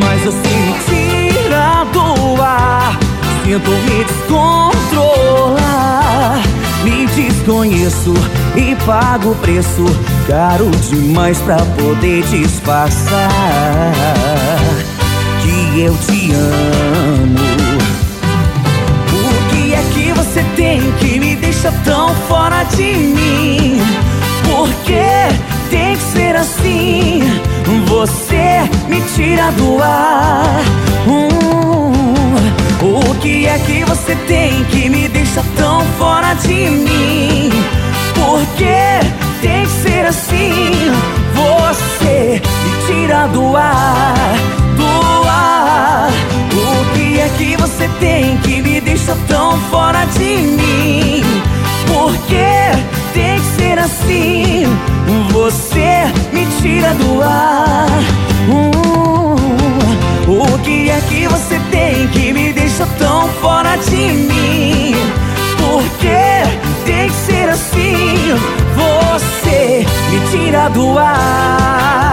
[0.00, 0.74] Mas você me
[1.32, 2.98] tira do ar.
[3.44, 5.59] Sinto me descontrolar.
[6.84, 8.14] Me desconheço
[8.56, 9.84] e pago o preço
[10.26, 13.30] caro demais pra poder disfarçar
[15.42, 17.38] que eu te amo.
[19.12, 23.80] O que é que você tem que me deixa tão fora de mim?
[24.44, 25.04] Porque
[25.70, 27.20] tem que ser assim.
[27.86, 30.62] Você me tira do ar.
[31.06, 31.90] Hum,
[32.82, 35.09] o que é que você tem que me
[49.70, 51.22] fora de mim?
[51.86, 52.46] Porque
[53.12, 54.64] tem que ser assim.
[55.32, 57.88] Você me tira do ar.
[58.48, 59.34] Hum,
[60.28, 64.94] o que é que você tem que me deixa tão fora de mim?
[65.58, 66.42] Porque
[66.84, 68.34] tem que ser assim.
[68.76, 72.09] Você me tira do ar.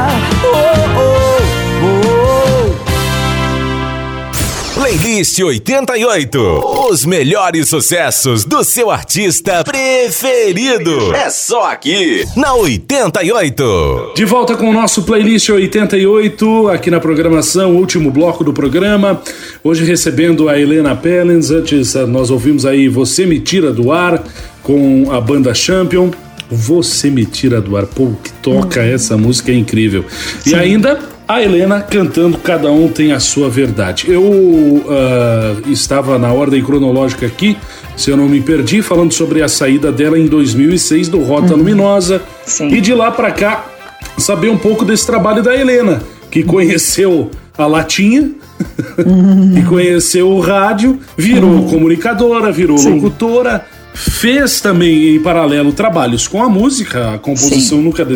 [5.00, 6.40] Playlist 88.
[6.90, 11.14] Os melhores sucessos do seu artista preferido.
[11.14, 14.14] É só aqui, na 88.
[14.16, 19.22] De volta com o nosso playlist 88, aqui na programação, último bloco do programa.
[19.64, 21.52] Hoje recebendo a Helena Pellens.
[21.52, 24.24] Antes eh, nós ouvimos aí Você Me Tira do Ar
[24.64, 26.10] com a banda Champion.
[26.50, 27.86] Você Me Tira do Ar.
[27.86, 30.04] Pô, que toca essa música é incrível.
[30.46, 34.10] E ainda a Helena cantando Cada Um Tem a Sua Verdade.
[34.10, 37.58] Eu ah, estava na ordem cronológica aqui,
[37.98, 42.22] se eu não me perdi, falando sobre a saída dela em 2006 do Rota Luminosa.
[42.46, 42.70] Sim.
[42.70, 43.66] E de lá pra cá,
[44.18, 46.02] saber um pouco desse trabalho da Helena,
[46.32, 48.32] que conheceu a Latinha,
[49.54, 52.96] que conheceu o rádio, virou comunicadora, virou Sim.
[52.96, 58.08] locutora, fez também em paralelo trabalhos com a música, a composição nunca.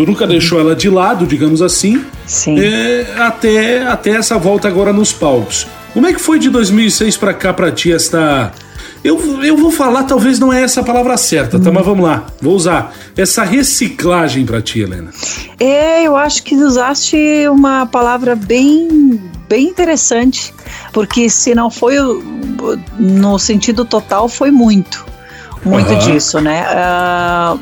[0.00, 2.58] Tu nunca deixou ela de lado, digamos assim, Sim.
[2.58, 5.66] é, até, até essa volta agora nos palcos.
[5.92, 8.50] Como é que foi de 2006 pra cá pra ti esta.
[9.04, 11.70] Eu, eu vou falar, talvez não é essa a palavra certa, tá?
[11.70, 12.94] Mas vamos lá, vou usar.
[13.14, 15.10] Essa reciclagem pra ti, Helena.
[15.58, 17.18] É, eu acho que usaste
[17.50, 19.20] uma palavra bem,
[19.50, 20.54] bem interessante,
[20.94, 21.96] porque se não foi
[22.98, 25.04] no sentido total, foi muito.
[25.64, 25.98] Muito Aham.
[25.98, 26.64] disso, né?
[26.68, 27.56] Ah,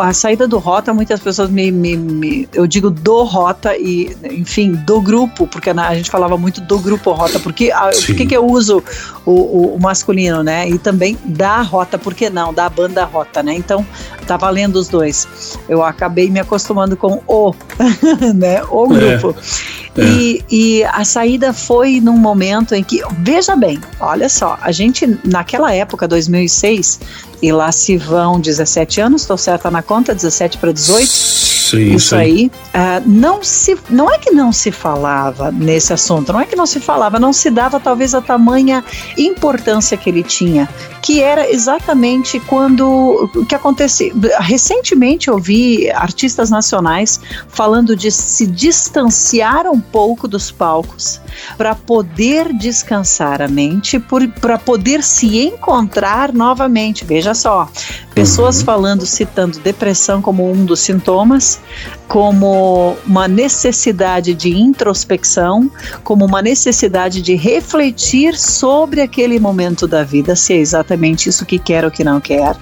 [0.00, 4.72] a saída do Rota, muitas pessoas me, me- me- Eu digo do Rota e, enfim,
[4.72, 8.06] do grupo, porque na- a gente falava muito do grupo Rota, porque Sim.
[8.06, 8.82] por que, que eu uso
[9.24, 10.68] o, o- o masculino, né?
[10.68, 12.52] E também da Rota, por que não?
[12.52, 13.54] Da banda Rota, né?
[13.54, 13.86] Então,
[14.26, 15.28] tá valendo os dois.
[15.68, 17.54] Eu acabei me acostumando com o,
[18.34, 18.62] né?
[18.68, 19.16] O É.
[19.16, 19.38] grupo.
[19.38, 19.83] É.
[20.02, 25.18] E, e a saída foi num momento em que, veja bem, olha só, a gente
[25.24, 27.00] naquela época, 2006,
[27.40, 31.53] e lá se vão 17 anos, estou certa na conta, 17 para 18.
[31.70, 32.50] Sim, isso aí.
[32.74, 36.66] Uh, não, se, não é que não se falava nesse assunto, não é que não
[36.66, 38.84] se falava, não se dava talvez a tamanha
[39.16, 40.68] importância que ele tinha,
[41.00, 44.12] que era exatamente quando o que aconteceu.
[44.40, 51.18] Recentemente eu vi artistas nacionais falando de se distanciar um pouco dos palcos
[51.56, 53.98] para poder descansar a mente,
[54.40, 57.06] para poder se encontrar novamente.
[57.06, 57.70] Veja só,
[58.14, 58.64] pessoas uhum.
[58.64, 61.60] falando, citando depressão como um dos sintomas,
[62.06, 65.70] como uma necessidade de introspecção,
[66.04, 71.58] como uma necessidade de refletir sobre aquele momento da vida, se é exatamente isso que
[71.58, 72.56] quer ou que não quer.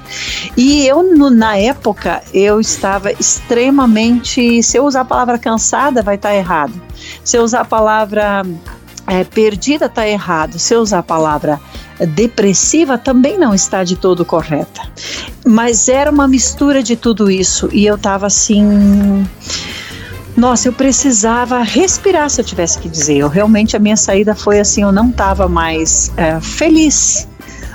[0.56, 4.62] E eu, no, na época, eu estava extremamente.
[4.62, 6.80] Se eu usar a palavra cansada, vai estar errado.
[7.22, 8.42] Se eu usar a palavra
[9.06, 10.58] é, perdida, está errado.
[10.58, 11.60] Se eu usar a palavra
[12.06, 14.82] depressiva também não está de todo correta.
[15.46, 19.26] Mas era uma mistura de tudo isso e eu estava assim.
[20.36, 23.18] Nossa, eu precisava respirar, se eu tivesse que dizer.
[23.18, 27.28] Eu realmente a minha saída foi assim, eu não estava mais é, feliz.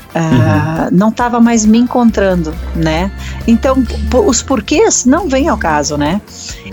[0.07, 3.11] Uh, não estava mais me encontrando, né?
[3.45, 3.85] Então,
[4.25, 6.19] os porquês não vêm ao caso, né?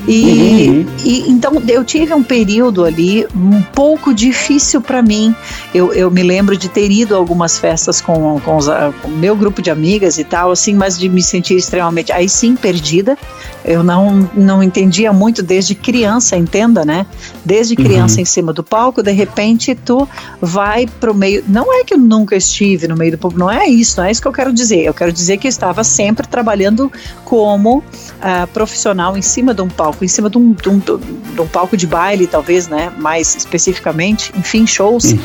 [0.07, 0.87] E, uhum.
[1.05, 5.35] e, então eu tive um período ali um pouco difícil para mim.
[5.75, 8.59] Eu, eu me lembro de ter ido a algumas festas com, com,
[9.05, 12.55] o meu grupo de amigas e tal, assim, mas de me sentir extremamente, aí sim,
[12.55, 13.17] perdida.
[13.65, 17.07] Eu não, não entendia muito desde criança, entenda, né?
[17.45, 18.23] Desde criança uhum.
[18.23, 20.09] em cima do palco, de repente tu
[20.41, 21.43] vai pro meio.
[21.49, 24.11] Não é que eu nunca estive no meio do público, não é isso, não é
[24.11, 24.85] isso que eu quero dizer.
[24.85, 26.93] Eu quero dizer que eu estava sempre trabalhando
[27.25, 31.41] como uh, profissional em cima de um palco em cima de um, de um, de
[31.41, 32.93] um palco de baile, talvez, né?
[32.99, 35.13] Mais especificamente, enfim, shows.
[35.13, 35.19] Uhum.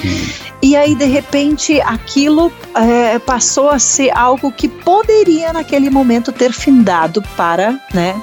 [0.61, 6.51] E aí, de repente, aquilo é, passou a ser algo que poderia, naquele momento, ter
[6.51, 8.19] findado para, né?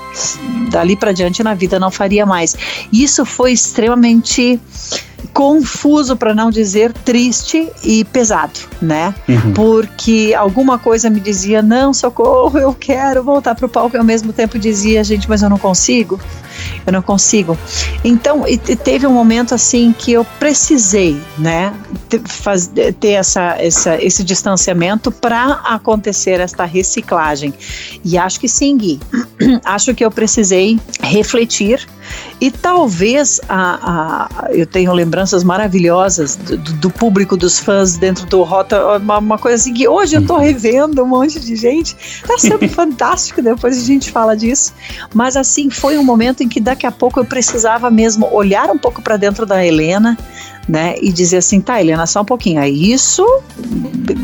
[0.71, 2.57] Dali para diante na vida não faria mais.
[2.93, 4.61] Isso foi extremamente
[5.33, 9.14] confuso, para não dizer triste e pesado, né?
[9.29, 9.53] Uhum.
[9.53, 14.05] Porque alguma coisa me dizia: não, socorro, eu quero voltar para o palco, e ao
[14.05, 16.19] mesmo tempo dizia: gente, mas eu não consigo,
[16.87, 17.57] eu não consigo.
[18.05, 18.45] Então,
[18.83, 21.75] teve um momento assim que eu precisei, né,
[22.25, 27.53] faz, ter essa, essa, esse distanciamento para acontecer esta reciclagem.
[28.05, 29.01] E acho que sim, Gui.
[29.65, 31.87] acho que eu precisei refletir
[32.41, 38.43] e talvez a, a, eu tenho lembranças maravilhosas do, do, público, dos fãs dentro do
[38.43, 41.97] Rota, uma, uma, coisa assim que hoje eu tô revendo um monte de gente.
[42.27, 44.75] Tá sendo fantástico, depois a gente fala disso.
[45.15, 49.03] Mas assim, foi um momento que daqui a pouco eu precisava mesmo olhar um pouco
[49.03, 50.16] para dentro da Helena,
[50.69, 50.95] né?
[51.01, 53.25] E dizer assim, tá, Helena, só um pouquinho, é isso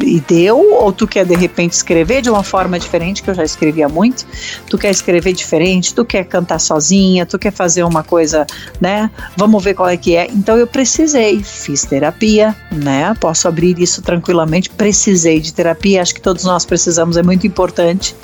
[0.05, 0.74] e deu?
[0.74, 4.26] Ou tu quer de repente escrever de uma forma diferente, que eu já escrevia muito?
[4.68, 5.95] Tu quer escrever diferente?
[5.95, 7.24] Tu quer cantar sozinha?
[7.26, 8.47] Tu quer fazer uma coisa,
[8.80, 9.11] né?
[9.36, 10.28] Vamos ver qual é que é.
[10.30, 13.14] Então eu precisei, fiz terapia, né?
[13.20, 14.70] Posso abrir isso tranquilamente.
[14.70, 18.14] Precisei de terapia, acho que todos nós precisamos, é muito importante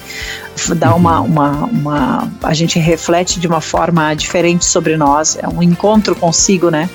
[0.77, 5.63] dar uma, uma, uma a gente reflete de uma forma diferente sobre nós, é um
[5.63, 6.89] encontro consigo, né?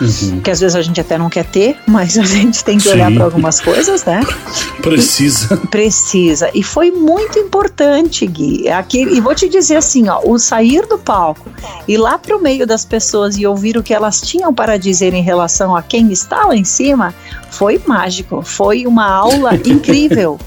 [0.00, 0.40] Uhum.
[0.48, 2.92] Que às vezes a gente até não quer ter, mas a gente tem que Sim.
[2.92, 4.22] olhar para algumas coisas, né?
[4.80, 5.60] Precisa.
[5.62, 6.50] E, precisa.
[6.54, 8.66] E foi muito importante, Gui.
[8.66, 11.50] Aqui, e vou te dizer assim, ó, o sair do palco,
[11.86, 15.12] ir lá para o meio das pessoas e ouvir o que elas tinham para dizer
[15.12, 17.14] em relação a quem está lá em cima,
[17.50, 18.40] foi mágico.
[18.40, 20.40] Foi uma aula incrível.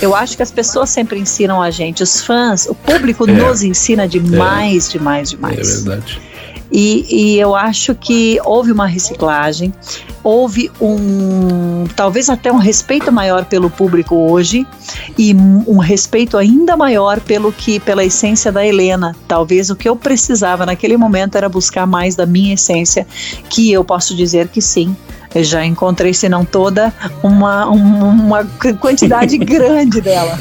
[0.00, 3.32] Eu acho que as pessoas sempre ensinam a gente, os fãs, o público é.
[3.32, 4.92] nos ensina demais, é.
[4.92, 5.58] demais, demais.
[5.58, 6.27] É verdade.
[6.70, 9.72] E, e, eu acho que houve uma reciclagem,
[10.22, 14.66] houve um talvez até um respeito maior pelo público hoje
[15.16, 19.16] e um respeito ainda maior pelo que pela essência da Helena.
[19.26, 23.06] Talvez o que eu precisava naquele momento era buscar mais da minha essência,
[23.48, 24.94] que eu posso dizer que sim,
[25.34, 28.44] eu já encontrei, se não toda, uma, uma
[28.80, 30.38] quantidade grande dela.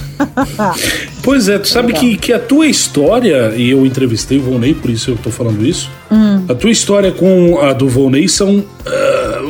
[1.21, 4.89] pois é, tu sabe que, que a tua história, e eu entrevistei o Volney, por
[4.89, 6.45] isso eu tô falando isso, hum.
[6.47, 8.65] a tua história com a do Volney são uh,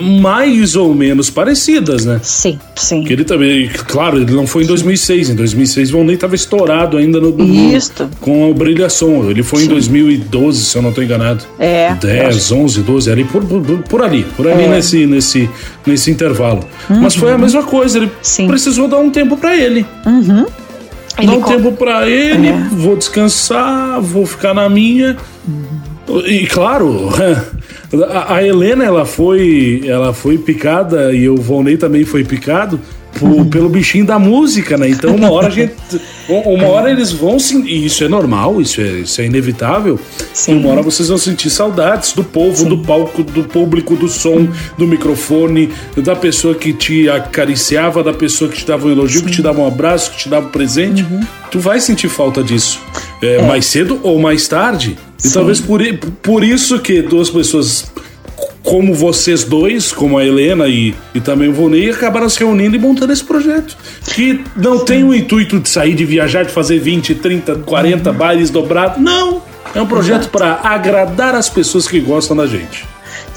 [0.02, 2.20] mais ou menos parecidas, né?
[2.24, 3.04] Sim, sim.
[3.04, 6.98] Que ele também, claro, ele não foi em 2006, em 2006 o Volney estava estourado
[6.98, 7.36] ainda no,
[7.76, 8.10] isso.
[8.22, 9.66] com a Brilhação, ele foi sim.
[9.66, 11.44] em 2012, se eu não tô enganado.
[11.60, 11.94] É.
[11.96, 14.68] 10, 11, 12, ali por, por, por ali, por ali é.
[14.68, 15.50] nesse, nesse
[15.86, 16.64] nesse, intervalo.
[16.90, 17.02] Uhum.
[17.02, 18.48] Mas foi a mesma coisa, ele Sim.
[18.48, 19.86] precisou dar um tempo para ele.
[20.06, 20.46] Uhum.
[21.26, 22.68] Dar um tempo para ele, é.
[22.72, 25.18] vou descansar, vou ficar na minha.
[26.26, 27.10] E claro,
[28.10, 32.80] a, a Helena ela foi, ela foi picada e o Volney também foi picado
[33.18, 34.90] por, pelo bichinho da música, né?
[34.90, 35.74] Então uma hora a gente.
[36.28, 37.64] Uma hora eles vão sim.
[37.66, 39.98] E isso é normal, isso é, isso é inevitável.
[40.34, 40.60] Sim.
[40.60, 42.68] Uma hora vocês vão sentir saudades do povo, sim.
[42.68, 44.46] do palco, do público, do som,
[44.78, 49.28] do microfone, da pessoa que te acariciava, da pessoa que te dava um elogio, sim.
[49.28, 51.02] que te dava um abraço, que te dava um presente.
[51.04, 51.22] Uhum.
[51.50, 52.82] Tu vai sentir falta disso.
[53.22, 53.42] É, é.
[53.44, 54.98] Mais cedo ou mais tarde.
[55.24, 55.82] E talvez por,
[56.22, 57.92] por isso que duas pessoas
[58.64, 62.80] como vocês dois, como a Helena e, e também o Volney, acabaram se reunindo e
[62.80, 63.78] montando esse projeto.
[64.14, 64.86] Que não Sim.
[64.86, 68.18] tem o intuito de sair, de viajar, de fazer 20, 30, 40 uhum.
[68.18, 69.02] bailes dobrados.
[69.02, 69.42] Não!
[69.74, 72.86] É um projeto para agradar as pessoas que gostam da gente.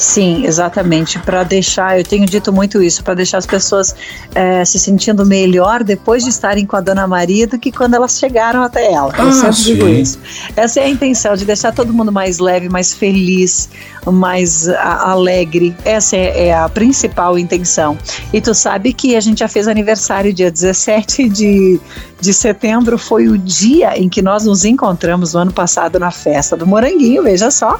[0.00, 1.18] Sim, exatamente.
[1.18, 3.94] Para deixar, eu tenho dito muito isso, para deixar as pessoas
[4.34, 8.18] é, se sentindo melhor depois de estarem com a Dona Maria do que quando elas
[8.18, 9.12] chegaram até ela.
[9.18, 9.74] Ah, eu sempre sim.
[9.74, 10.18] digo isso.
[10.56, 13.68] Essa é a intenção, de deixar todo mundo mais leve, mais feliz,
[14.06, 15.76] mais a, alegre.
[15.84, 17.98] Essa é, é, a principal intenção.
[18.32, 21.78] E tu sabe que a gente já fez aniversário dia 17 de,
[22.18, 26.56] de setembro, foi o dia em que nós nos encontramos no ano passado na festa
[26.56, 27.78] do Moranguinho, veja só.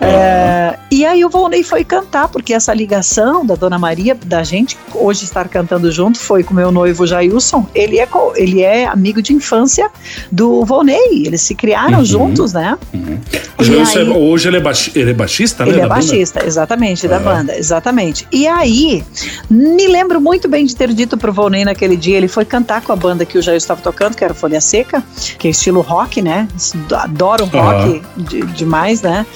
[0.00, 4.78] É, e aí o Volney foi cantar, porque essa ligação da Dona Maria, da gente
[4.94, 7.66] hoje estar cantando junto, foi com meu noivo Jailson.
[7.74, 9.90] Ele é, ele é amigo de infância
[10.30, 11.26] do Volney.
[11.26, 12.78] Eles se criaram uhum, juntos, né?
[12.94, 13.18] Uhum.
[13.58, 15.72] Aí, hoje ele é, baixi, ele é baixista, né?
[15.72, 16.48] Ele é baixista, banda?
[16.48, 18.28] exatamente, da banda, exatamente.
[18.30, 19.04] E aí,
[19.50, 22.92] me lembro muito bem de ter dito pro Volney naquele dia, ele foi cantar com
[22.92, 25.02] a banda que o Jair estava tocando, que era Folha Seca,
[25.36, 26.46] que é estilo rock, né?
[26.92, 28.22] Adoro rock uhum.
[28.22, 29.26] de, demais, né?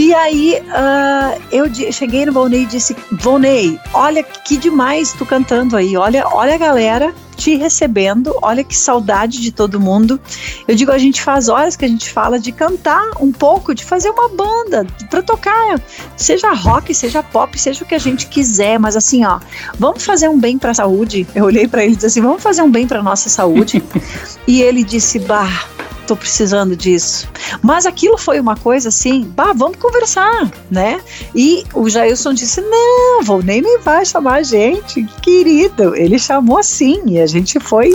[0.00, 5.76] E aí uh, eu cheguei no Volney e disse: Volney, olha que demais tu cantando
[5.76, 10.20] aí, olha, olha a galera te recebendo, olha que saudade de todo mundo.
[10.68, 13.84] Eu digo, a gente faz horas que a gente fala de cantar um pouco, de
[13.84, 15.80] fazer uma banda para tocar,
[16.16, 19.40] seja rock, seja pop, seja o que a gente quiser, mas assim, ó,
[19.78, 21.26] vamos fazer um bem para a saúde.
[21.34, 23.82] Eu olhei para ele e disse assim, vamos fazer um bem para nossa saúde.
[24.46, 25.64] e ele disse, bah,
[26.10, 27.28] tô precisando disso.
[27.62, 31.00] Mas aquilo foi uma coisa assim, bah, vamos conversar, né?
[31.34, 35.94] E o Jailson disse: não, vou nem me vai chamar a gente, querido.
[35.94, 37.94] Ele chamou assim, e a gente foi,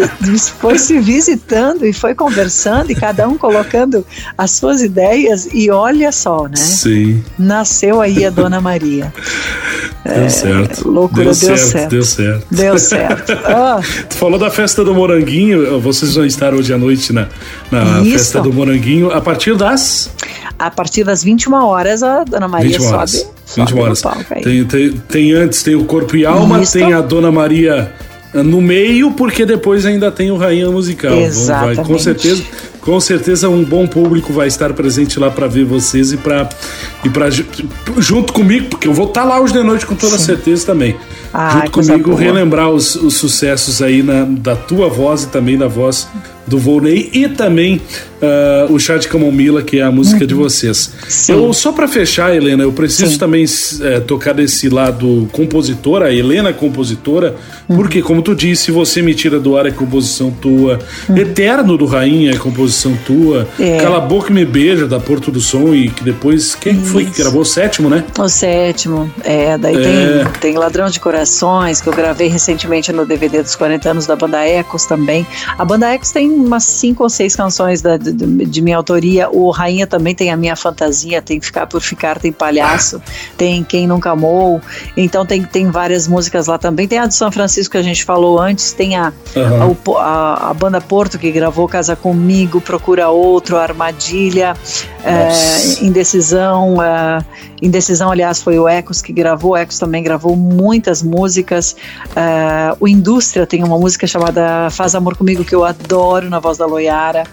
[0.58, 4.06] foi se visitando e foi conversando, e cada um colocando
[4.38, 6.56] as suas ideias, e olha só, né?
[6.56, 7.22] Sim.
[7.38, 9.12] Nasceu aí a Dona Maria.
[10.04, 10.88] Deu é, certo.
[10.88, 12.46] Loucura, deu, deu certo, certo, Deu certo.
[12.50, 13.32] Deu certo.
[13.44, 13.80] Ah.
[14.08, 17.28] Tu falou da festa do Moranguinho, vocês vão estar hoje à noite na,
[17.70, 20.10] na festa do Moranguinho, a partir das.
[20.58, 23.10] A partir das 21 horas, a Dona Maria 21 horas.
[23.46, 23.66] sobe.
[23.68, 24.00] 21 horas.
[24.02, 26.72] Palco, tem, tem, tem, antes, tem o Corpo e Alma, Isso.
[26.72, 27.92] tem a Dona Maria
[28.32, 31.18] no meio, porque depois ainda tem o Rainha Musical.
[31.18, 31.76] Exatamente.
[31.76, 32.42] Vai, com certeza,
[32.80, 36.48] com certeza um bom público vai estar presente lá para ver vocês e para
[37.04, 37.28] e para
[37.98, 40.24] junto comigo, porque eu vou estar tá lá hoje de noite com toda Sim.
[40.24, 40.96] certeza também.
[41.32, 45.68] Ah, junto comigo relembrar os, os sucessos aí na, da tua voz e também da
[45.68, 46.08] voz
[46.46, 47.80] do Volney e também
[48.20, 50.26] uh, o Chá de Camomila, que é a música uhum.
[50.26, 50.92] de vocês.
[51.08, 51.32] Sim.
[51.32, 53.18] Eu, só para fechar, Helena, eu preciso Sim.
[53.18, 53.44] também
[53.82, 57.36] é, tocar desse lado compositora, a Helena compositora,
[57.68, 57.76] uhum.
[57.76, 60.78] porque, como tu disse, você me tira do ar é composição tua,
[61.08, 61.16] uhum.
[61.16, 63.78] Eterno do Rainha é composição tua, é.
[63.78, 66.92] Cala a Boca e Me Beija, da Porto do Som, e que depois, quem Isso.
[66.92, 67.40] foi que gravou?
[67.40, 68.04] O sétimo, né?
[68.18, 69.80] O sétimo, é, daí é.
[69.80, 74.14] Tem, tem Ladrão de Corações, que eu gravei recentemente no DVD dos 40 anos da
[74.14, 75.26] banda Ecos também.
[75.56, 79.28] A banda Ecos tem umas cinco ou seis canções da, de, de, minha autoria.
[79.30, 83.02] O Rainha também tem a minha fantasia, tem Ficar por Ficar, tem Palhaço,
[83.36, 84.60] tem Quem Nunca Amou.
[84.96, 86.86] Então tem, tem várias músicas lá também.
[86.86, 89.76] Tem a de São Francisco que a gente falou antes, tem a, uhum.
[89.96, 94.54] a, a, a, banda Porto que gravou Casa Comigo, Procura Outro, Armadilha,
[95.04, 96.82] é, Indecisão.
[96.82, 97.24] É,
[97.62, 99.52] Indecisão, aliás, foi o Ecos que gravou.
[99.52, 101.76] O Ecos também gravou muitas músicas.
[102.16, 106.58] É, o Indústria tem uma música chamada Faz Amor Comigo que eu adoro na voz
[106.58, 107.24] da Loiara.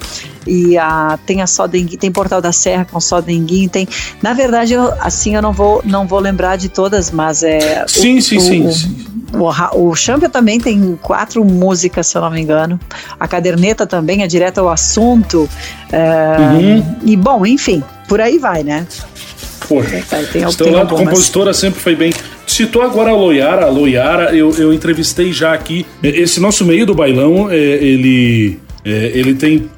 [0.46, 3.88] E a, tem a Sodenguin, tem Portal da Serra com Sodenguin, tem.
[4.22, 7.84] Na verdade, eu, assim eu não vou, não vou lembrar de todas, mas é.
[7.88, 8.72] Sim, o, sim, o, sim.
[8.72, 9.06] sim.
[9.34, 12.80] O, o Champion também tem quatro músicas, se eu não me engano.
[13.20, 15.50] A caderneta também é direto ao assunto.
[15.92, 16.96] É, uhum.
[17.04, 18.88] E bom, enfim, por aí vai, né?
[19.68, 22.14] Poxa, tem, tem lá, compositora sempre foi bem.
[22.46, 25.86] Citou agora a Loiara, a Loiara, eu, eu entrevistei já aqui.
[26.02, 28.58] Esse nosso meio do bailão, é, ele
[28.90, 29.70] ele tem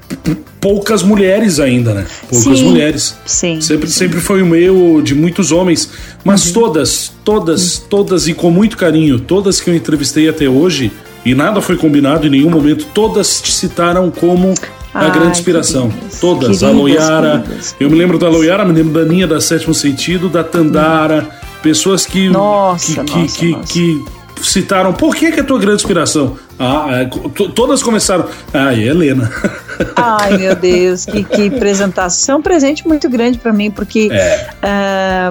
[0.60, 2.06] poucas mulheres ainda, né?
[2.28, 3.16] Poucas sim, mulheres.
[3.24, 3.60] Sim.
[3.60, 3.98] Sempre, sim.
[3.98, 5.90] sempre foi um meio de muitos homens.
[6.24, 6.52] Mas uhum.
[6.52, 7.84] todas, todas, uhum.
[7.88, 10.92] todas, e com muito carinho, todas que eu entrevistei até hoje,
[11.24, 14.54] e nada foi combinado em nenhum momento, todas te citaram como
[14.92, 15.92] a Ai, grande inspiração.
[16.20, 16.58] Todas.
[16.58, 17.40] Queridas, a Loiara.
[17.40, 17.76] Queridas.
[17.80, 21.28] Eu me lembro da Loiara, me lembro da Ninha da Sétimo Sentido, da Tandara.
[21.30, 21.46] Hum.
[21.62, 23.72] Pessoas que, nossa, que, nossa, que, nossa.
[23.72, 24.04] que,
[24.42, 26.38] citaram por que, que é a tua grande inspiração?
[26.60, 27.06] Ah, é,
[27.54, 28.28] todas começaram.
[28.52, 29.32] Ah, e Helena.
[29.96, 32.38] Ai, meu Deus, que, que apresentação.
[32.38, 34.50] Um presente muito grande para mim, porque, é.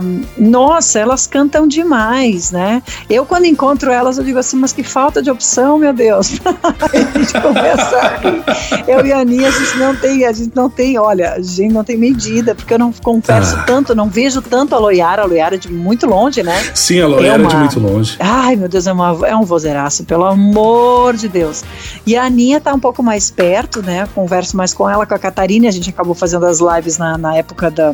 [0.02, 2.82] uh, nossa, elas cantam demais, né?
[3.08, 6.40] Eu, quando encontro elas, eu digo assim, mas que falta de opção, meu Deus.
[6.82, 8.20] a gente começa.
[8.88, 11.72] Eu e a Aninha, a gente não tem, a gente não tem, olha, a gente
[11.72, 13.64] não tem medida, porque eu não converso ah.
[13.68, 16.60] tanto, não vejo tanto a Loiara, a Loiara é de muito longe, né?
[16.74, 18.16] Sim, a Loiara é, uma, é de muito longe.
[18.20, 21.64] Ai, meu Deus, é, uma, é um vozeiraço, pelo amor de Deus.
[22.06, 24.08] E a Aninha tá um pouco mais perto, né?
[24.14, 27.36] Converso mais com ela, com a Catarina, a gente acabou fazendo as lives na, na
[27.36, 27.94] época da,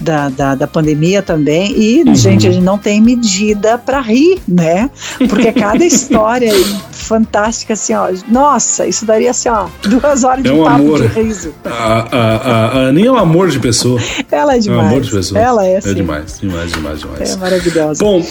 [0.00, 1.72] da, da, da pandemia também.
[1.76, 2.14] E, uhum.
[2.14, 4.90] gente, a gente não tem medida para rir, né?
[5.28, 6.52] Porque cada história
[6.92, 8.08] fantástica, assim, ó.
[8.28, 11.00] Nossa, isso daria assim, ó, duas horas é de um papo amor.
[11.00, 11.54] de riso.
[11.64, 14.00] A, a, a, a Aninha é um amor de pessoa.
[14.30, 14.80] Ela é demais.
[14.80, 15.40] É um amor de pessoa.
[15.40, 15.90] Ela é, sim.
[15.90, 17.32] É demais, demais, demais, demais.
[17.32, 18.04] É maravilhosa.
[18.04, 18.22] Bom,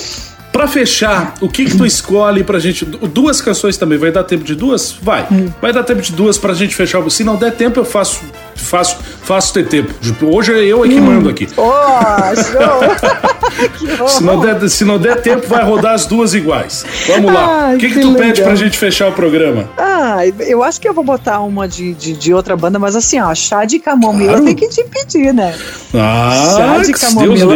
[0.57, 2.83] Pra fechar, o que que tu escolhe pra gente?
[2.83, 4.91] Duas canções também, vai dar tempo de duas?
[4.99, 5.27] Vai.
[5.31, 5.51] Hum.
[5.61, 7.07] Vai dar tempo de duas pra gente fechar.
[7.11, 8.21] Se não der tempo, eu faço
[8.55, 9.93] faço, faço ter tempo.
[10.25, 11.01] Hoje é eu é que hum.
[11.01, 11.47] mando aqui.
[11.55, 13.27] Oh, show!
[14.07, 16.85] se, não der, se não der tempo, vai rodar as duas iguais.
[17.07, 17.71] Vamos lá.
[17.73, 18.27] O que, que, que tu legal.
[18.27, 19.69] pede pra gente fechar o programa?
[19.77, 23.19] Ah, eu acho que eu vou botar uma de, de, de outra banda, mas assim,
[23.19, 24.45] ó, chá de camomila claro.
[24.45, 25.55] tem que te pedir, né?
[25.93, 27.55] Ah, chá de camomila.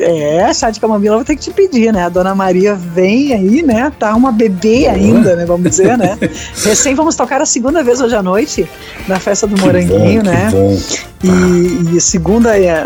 [0.00, 2.04] É, chá de camomila vou ter que te pedir, né?
[2.04, 3.92] A dona Maria vem aí, né?
[3.98, 5.44] Tá uma bebê ainda, né?
[5.44, 6.18] Vamos dizer, né?
[6.64, 8.68] Recém vamos tocar a segunda vez hoje à noite
[9.06, 10.50] na festa do Moranguinho, bom, né?
[11.22, 12.82] E, e, segunda é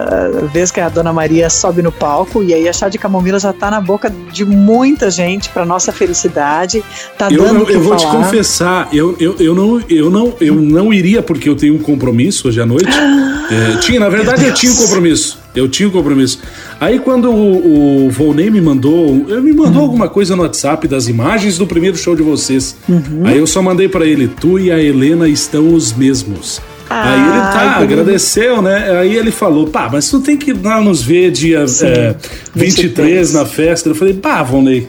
[0.53, 3.53] vez que a dona Maria sobe no palco e aí a chá de camomila já
[3.53, 6.85] tá na boca de muita gente para nossa felicidade.
[7.17, 8.11] Tá eu dando não, Eu vou falar.
[8.11, 11.79] te confessar, eu, eu, eu, não, eu, não, eu não iria porque eu tenho um
[11.79, 12.89] compromisso hoje à noite.
[13.51, 15.39] é, tinha, na verdade, eu tinha um compromisso.
[15.55, 16.41] Eu tinha um compromisso.
[16.79, 19.89] Aí quando o, o Volney me mandou, ele me mandou uhum.
[19.89, 22.77] alguma coisa no WhatsApp das imagens do primeiro show de vocês.
[22.89, 23.23] Uhum.
[23.25, 26.61] Aí eu só mandei para ele: "Tu e a Helena estão os mesmos".
[26.89, 28.99] Ah, aí ele tá, agradeceu, né?
[29.01, 32.15] Aí ele falou, pá, mas tu tem que ir lá nos ver dia é,
[32.55, 33.89] 23, 23 na festa.
[33.89, 34.89] Eu falei, pá, Volney,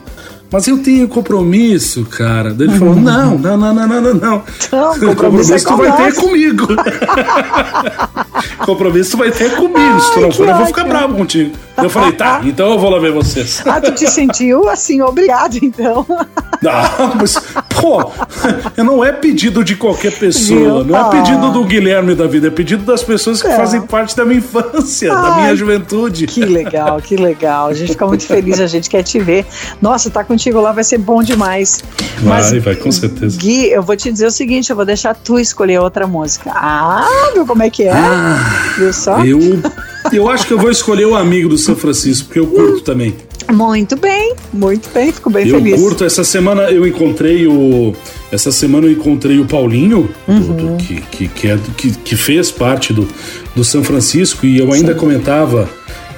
[0.51, 2.53] mas eu tenho compromisso, cara.
[2.53, 3.01] Daí ele falou: uhum.
[3.01, 4.43] não, não, não, não, não, não, não.
[4.99, 6.67] Compromisso, compromisso é tu vai ter comigo.
[8.65, 9.99] compromisso tu vai ter comigo.
[9.99, 11.51] Se tu não for, eu vou ficar bravo contigo.
[11.77, 13.61] Eu falei, tá, então eu vou lá ver vocês.
[13.65, 16.05] Ah, tu te sentiu assim, obrigado, então.
[16.61, 17.37] Não, mas,
[17.69, 18.11] pô,
[18.77, 22.83] não é pedido de qualquer pessoa, não é pedido do Guilherme da vida, é pedido
[22.83, 23.55] das pessoas que é.
[23.55, 26.25] fazem parte da minha infância, Ai, da minha juventude.
[26.25, 27.67] Que legal, que legal.
[27.67, 29.45] A gente fica muito feliz, a gente quer te ver.
[29.81, 31.83] Nossa, tá contigo lá vai ser bom demais.
[32.21, 33.37] Vai, mas, vai, com certeza.
[33.37, 36.51] Gui, eu vou te dizer o seguinte, eu vou deixar tu escolher outra música.
[36.53, 37.91] Ah, viu como é que é?
[37.91, 39.23] Ah, viu só?
[39.23, 39.39] Eu
[40.11, 43.15] eu acho que eu vou escolher o amigo do São Francisco, porque eu curto também.
[43.51, 45.73] Muito bem, muito bem, fico bem eu feliz.
[45.73, 47.93] Eu curto, essa semana eu encontrei o.
[48.31, 50.39] Essa semana eu encontrei o Paulinho, uhum.
[50.39, 53.07] do, do, que, que, que, é, que, que, fez parte do,
[53.55, 54.99] do São Francisco, e eu ainda Sim.
[54.99, 55.69] comentava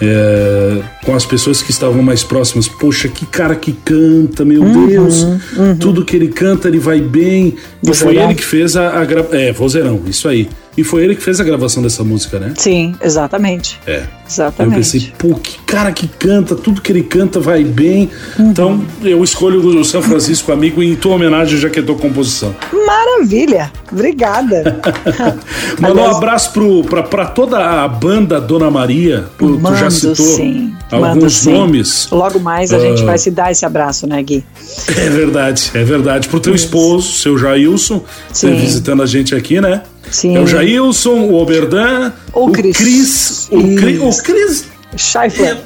[0.01, 2.67] é, com as pessoas que estavam mais próximas.
[2.67, 5.23] Poxa, que cara que canta, meu uhum, Deus!
[5.55, 5.77] Uhum.
[5.77, 7.55] Tudo que ele canta, ele vai bem.
[7.83, 9.27] E foi ele que fez a, a gra...
[9.31, 10.49] É, vozeirão, isso aí.
[10.79, 12.53] E foi ele que fez a gravação dessa música, né?
[12.55, 13.77] Sim, exatamente.
[13.85, 14.03] É.
[14.25, 14.73] Exatamente.
[14.73, 18.09] Eu pensei, pô, que cara que canta, tudo que ele canta vai bem.
[18.37, 18.49] Uhum.
[18.49, 22.55] Então, eu escolho o São Francisco Amigo em tua homenagem, já que é tua composição.
[22.71, 23.69] Maravilha!
[23.91, 24.79] Obrigada.
[25.81, 29.25] Mandar um abraço pro, pra, pra toda a banda Dona Maria.
[29.37, 30.73] Tu, tu já citou sim.
[30.89, 31.89] alguns Mando, nomes.
[31.89, 32.15] Sim.
[32.15, 32.79] Logo mais a uh...
[32.79, 34.45] gente vai se dar esse abraço, né, Gui?
[34.95, 36.29] É verdade, é verdade.
[36.29, 36.63] Pro teu Isso.
[36.63, 38.01] esposo, seu Jailson,
[38.33, 39.81] visitando a gente aqui, né?
[40.11, 40.37] Sim.
[40.37, 42.77] É o Jailson, o Oberdan, o, o Cris.
[42.77, 43.47] Cris.
[43.51, 44.19] O, Cris.
[44.19, 44.65] O Cris.
[44.97, 45.57] Scheifler.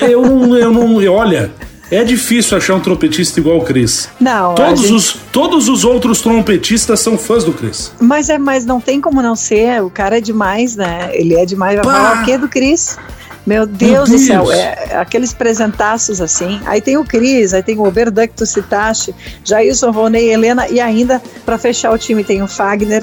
[0.00, 0.56] Eu, eu não.
[0.56, 1.50] Eu não olha.
[1.90, 4.08] É difícil achar um trompetista igual o Chris.
[4.20, 4.92] Não, todos gente...
[4.92, 7.92] os todos os outros trompetistas são fãs do Chris.
[8.00, 9.82] Mas é, mas não tem como não ser.
[9.82, 11.10] O cara é demais, né?
[11.12, 11.74] Ele é demais.
[11.76, 12.96] Vai falar o quê do Chris?
[13.44, 16.60] Meu Deus, Meu Deus, do céu, é, aqueles presentaços assim.
[16.66, 20.78] Aí tem o Cris, aí tem o Oberdan que tu citaste, Jailson, Vonei, Helena, e
[20.78, 23.02] ainda, para fechar o time, tem o Fagner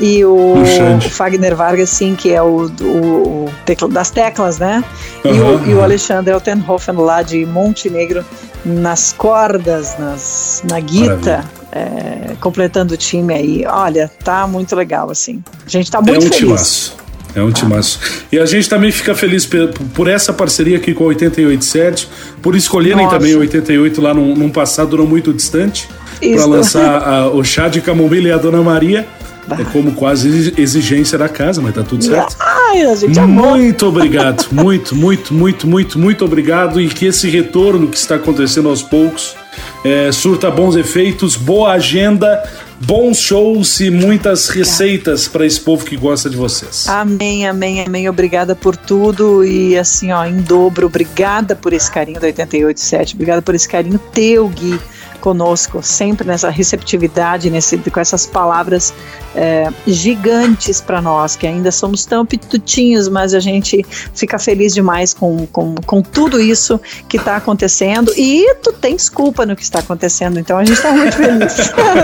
[0.00, 4.84] e o, o, Fagner Vargas, sim, que é o, o, o tecla, das teclas, né?
[5.24, 8.24] Uhum, e, o, e o Alexandre Altenhofen lá de Montenegro
[8.64, 11.44] nas cordas, nas, na guita.
[11.70, 13.64] É, completando o time aí.
[13.66, 15.42] Olha, tá muito legal, assim.
[15.66, 16.36] A gente tá muito é um feliz.
[16.38, 16.96] Timaço.
[17.34, 18.00] É um timaço.
[18.32, 19.46] E a gente também fica feliz
[19.94, 22.08] por, essa parceria aqui com a 887,
[22.40, 23.18] por escolherem Nossa.
[23.18, 25.88] também o 88 lá num, num passado não muito distante,
[26.20, 29.06] para lançar a, o chá de camomila e a Dona Maria.
[29.58, 32.36] É como quase exigência da casa, mas tá tudo certo.
[32.40, 33.50] Ai, a gente amou.
[33.56, 36.80] Muito obrigado, muito, muito, muito, muito, muito obrigado.
[36.80, 39.36] E que esse retorno que está acontecendo aos poucos
[39.84, 42.42] é, surta bons efeitos, boa agenda,
[42.80, 46.88] bons shows e muitas receitas para esse povo que gosta de vocês.
[46.88, 48.08] Amém, amém, amém.
[48.08, 53.42] Obrigada por tudo e assim, ó, em dobro, obrigada por esse carinho do 887, obrigada
[53.42, 54.78] por esse carinho teu, Gui
[55.20, 58.92] conosco, sempre nessa receptividade, nesse, com essas palavras
[59.34, 65.14] é, gigantes para nós, que ainda somos tão pitutinhos, mas a gente fica feliz demais
[65.14, 68.12] com, com, com tudo isso que está acontecendo.
[68.16, 71.56] E tu tens culpa no que está acontecendo, então a gente está muito feliz.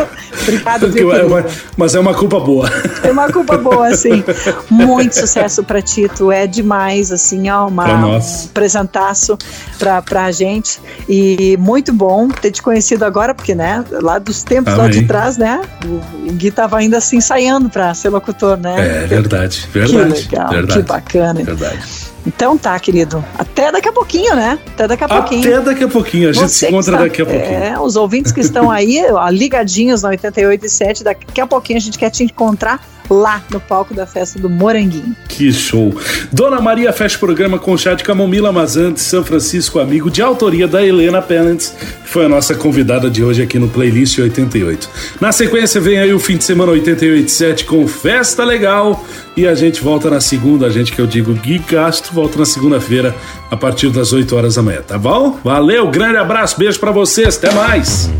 [0.43, 1.45] Obrigado, viu, é uma,
[1.77, 2.69] Mas é uma culpa boa.
[3.03, 4.23] É uma culpa boa, sim.
[4.69, 8.21] Muito sucesso para ti, tu é demais, assim, ó, uma, um
[8.53, 9.39] presentaço
[9.79, 10.81] para a gente.
[11.09, 14.87] E muito bom ter te conhecido agora, porque, né, lá dos tempos Amém.
[14.87, 19.03] lá de trás, né, o, Gui tava ainda assim ensaiando para ser locutor, né?
[19.03, 20.23] É verdade, verdade.
[20.25, 21.43] Que legal, verdade, que bacana.
[21.43, 22.15] Verdade.
[22.27, 23.23] Então tá, querido.
[23.39, 24.59] Até daqui a pouquinho, né?
[24.67, 25.41] Até daqui a pouquinho.
[25.41, 26.29] Até daqui a pouquinho.
[26.31, 27.65] A gente Você se encontra está, daqui a pouquinho.
[27.65, 31.83] É, os ouvintes que estão aí, ligadinhos no 88 e 7, daqui a pouquinho a
[31.83, 32.81] gente quer te encontrar
[33.11, 35.15] lá no palco da festa do Moranguinho.
[35.29, 35.95] Que show!
[36.33, 40.67] Dona Maria fecha o programa com chá de camomila, mas São Francisco Amigo, de autoria
[40.67, 44.89] da Helena Pennants, que foi a nossa convidada de hoje aqui no Playlist 88.
[45.21, 49.05] Na sequência vem aí o fim de semana 887 com Festa Legal
[49.37, 52.47] e a gente volta na segunda, a gente que eu digo Gui Castro, volta na
[52.47, 53.15] segunda-feira
[53.51, 55.39] a partir das 8 horas da manhã, tá bom?
[55.43, 58.11] Valeu, grande abraço, beijo para vocês, até mais!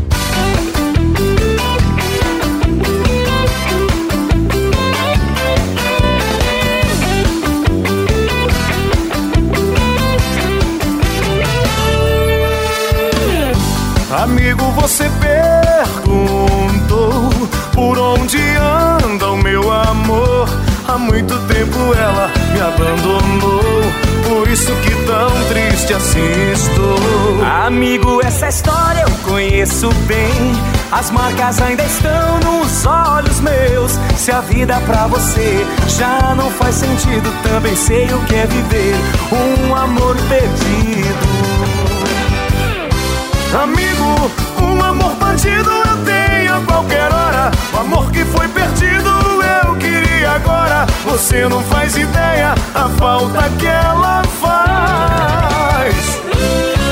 [14.25, 15.09] Amigo, você
[16.01, 17.29] perguntou
[17.75, 20.49] por onde anda o meu amor.
[20.87, 23.83] Há muito tempo ela me abandonou,
[24.27, 27.45] por isso que tão triste assim estou.
[27.67, 30.53] Amigo, essa história eu conheço bem.
[30.91, 33.91] As marcas ainda estão nos olhos meus.
[34.17, 38.95] Se a vida pra você já não faz sentido, também sei o que é viver
[39.31, 41.94] um amor perdido.
[43.61, 44.31] Amigo,
[44.61, 47.51] um amor bandido eu tenho a qualquer hora.
[47.73, 49.09] O amor que foi perdido
[49.65, 50.85] eu queria agora.
[51.05, 55.95] Você não faz ideia a falta que ela faz.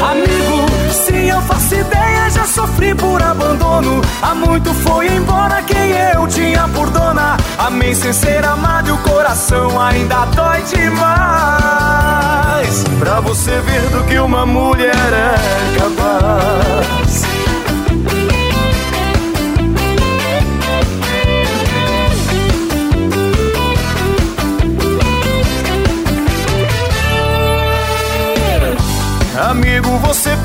[0.10, 0.66] Amigo,
[1.14, 4.02] se eu faço ideia, já sofri por abandono.
[4.22, 7.38] Há muito foi embora quem eu tinha por dona.
[7.58, 11.04] Amei sem ser amado e o coração ainda dói demais.
[13.00, 15.36] Pra você ver do que uma mulher é
[15.80, 17.24] capaz.
[29.50, 30.36] Amigo, você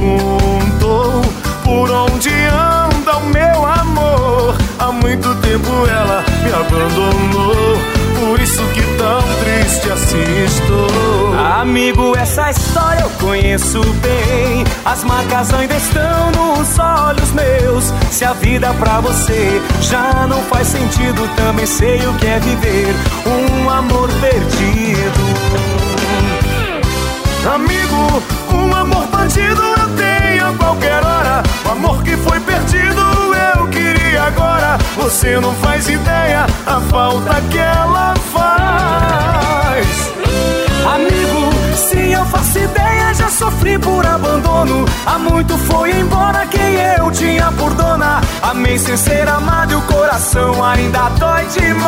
[0.00, 1.22] perguntou
[1.62, 4.56] por onde anda o meu amor.
[4.78, 7.78] Há muito tempo ela me abandonou,
[8.18, 11.38] por isso que tão triste assim estou.
[11.60, 14.64] Amigo, essa história eu conheço bem.
[14.84, 17.92] As marcas ainda estão nos olhos meus.
[18.10, 22.94] Se a vida pra você já não faz sentido, também sei o que é viver
[23.26, 25.29] um amor perdido.
[27.46, 28.22] Amigo,
[28.52, 31.42] um amor bandido eu tenho a qualquer hora.
[31.64, 33.00] O amor que foi perdido
[33.56, 34.76] eu queria agora.
[34.96, 38.89] Você não faz ideia a falta que ela faz.
[42.20, 44.84] Eu faço ideia, já sofri por abandono.
[45.06, 48.20] Há muito foi embora quem eu tinha por dona.
[48.42, 51.80] Amei sem ser amado e o coração ainda dói demais.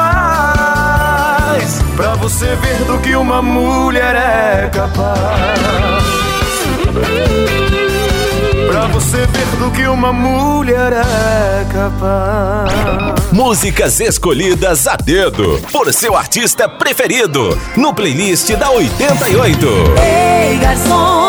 [1.96, 5.62] Pra você ver do que uma mulher é capaz.
[8.68, 12.72] Pra você ver do que uma mulher é capaz.
[13.32, 19.66] Músicas escolhidas a dedo por seu artista preferido no playlist da 88.
[20.02, 21.28] Ei, garçom,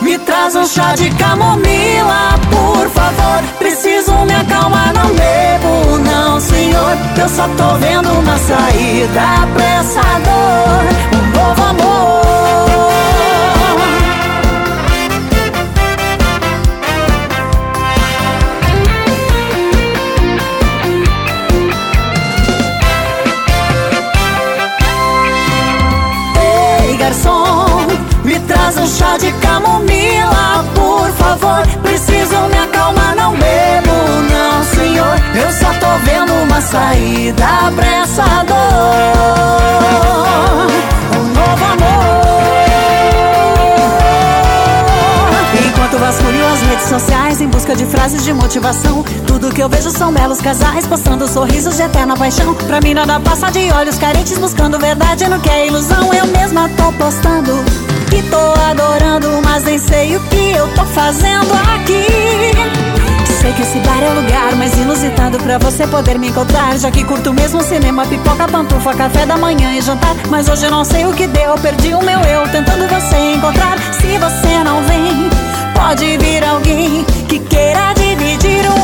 [0.00, 3.42] me traz um chá de camomila, por favor.
[3.58, 6.96] Preciso me acalmar, não bebo, não, senhor.
[7.18, 12.05] Eu só tô vendo uma saída pra essa dor, um novo amor.
[28.76, 31.66] Traz um chá de camomila, por favor.
[31.82, 33.92] Preciso me acalmar, não bebo,
[34.30, 35.16] não, senhor.
[35.34, 38.56] Eu só tô vendo uma saída pra essa dor.
[41.16, 42.16] Um novo amor.
[45.68, 49.90] Enquanto vasculho as redes sociais em busca de frases de motivação, tudo que eu vejo
[49.90, 52.54] são belos casais postando sorrisos de eterna paixão.
[52.54, 56.12] Pra mim nada passa de olhos carentes buscando verdade no que é ilusão.
[56.12, 61.52] Eu mesma tô postando que tô adorando, mas nem sei o que eu tô fazendo
[61.74, 62.06] aqui.
[63.40, 66.76] Sei que esse bar é o lugar mais inusitado pra você poder me encontrar.
[66.78, 70.14] Já que curto mesmo cinema, pipoca, pantufa, café da manhã e jantar.
[70.28, 73.78] Mas hoje eu não sei o que deu, perdi o meu eu tentando você encontrar.
[73.92, 75.30] Se você não vem,
[75.74, 78.75] pode vir alguém que queira dividir um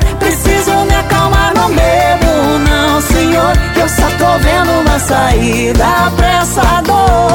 [0.00, 0.16] favor.
[0.18, 3.52] Preciso me acalmar, não bebo, não, senhor.
[3.76, 7.26] Eu só tô vendo uma saída pra essa dor.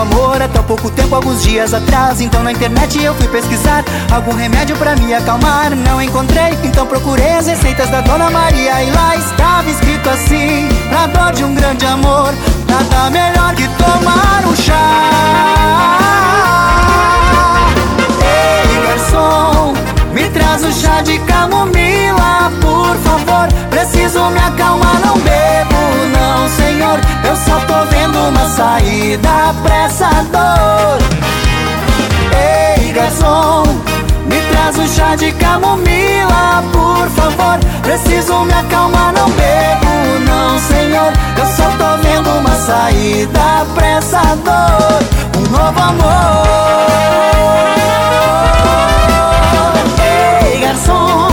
[0.00, 2.20] Amor tão pouco tempo, alguns dias atrás.
[2.20, 5.74] Então na internet eu fui pesquisar algum remédio pra me acalmar.
[5.74, 8.82] Não encontrei, então procurei as receitas da Dona Maria.
[8.82, 12.32] E lá estava escrito assim: Pra dor de um grande amor,
[12.68, 15.90] nada melhor que tomar um chá.
[18.22, 19.74] Ei, garçom,
[20.12, 23.48] me traz um chá de camomila, por favor.
[23.70, 25.69] Preciso me acalmar, não bebo,
[26.50, 26.98] senhor.
[27.24, 30.98] Eu só tô vendo uma saída pra essa dor.
[32.32, 33.64] Ei, garçom,
[34.26, 37.58] me traz um chá de camomila, por favor.
[37.82, 41.12] Preciso me acalmar, não bebo, não, senhor.
[41.36, 45.02] Eu só tô vendo uma saída pra essa dor.
[45.36, 46.50] Um novo amor.
[50.44, 51.28] Ei, garçom,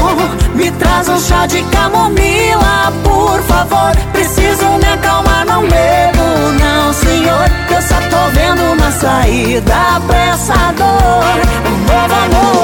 [0.79, 3.95] Traz um chá de camomila, por favor.
[4.11, 7.49] Preciso me acalmar, não bebo, não, senhor.
[7.69, 11.37] Eu só tô vendo uma saída pra essa dor.
[11.65, 12.57] Um novo amor.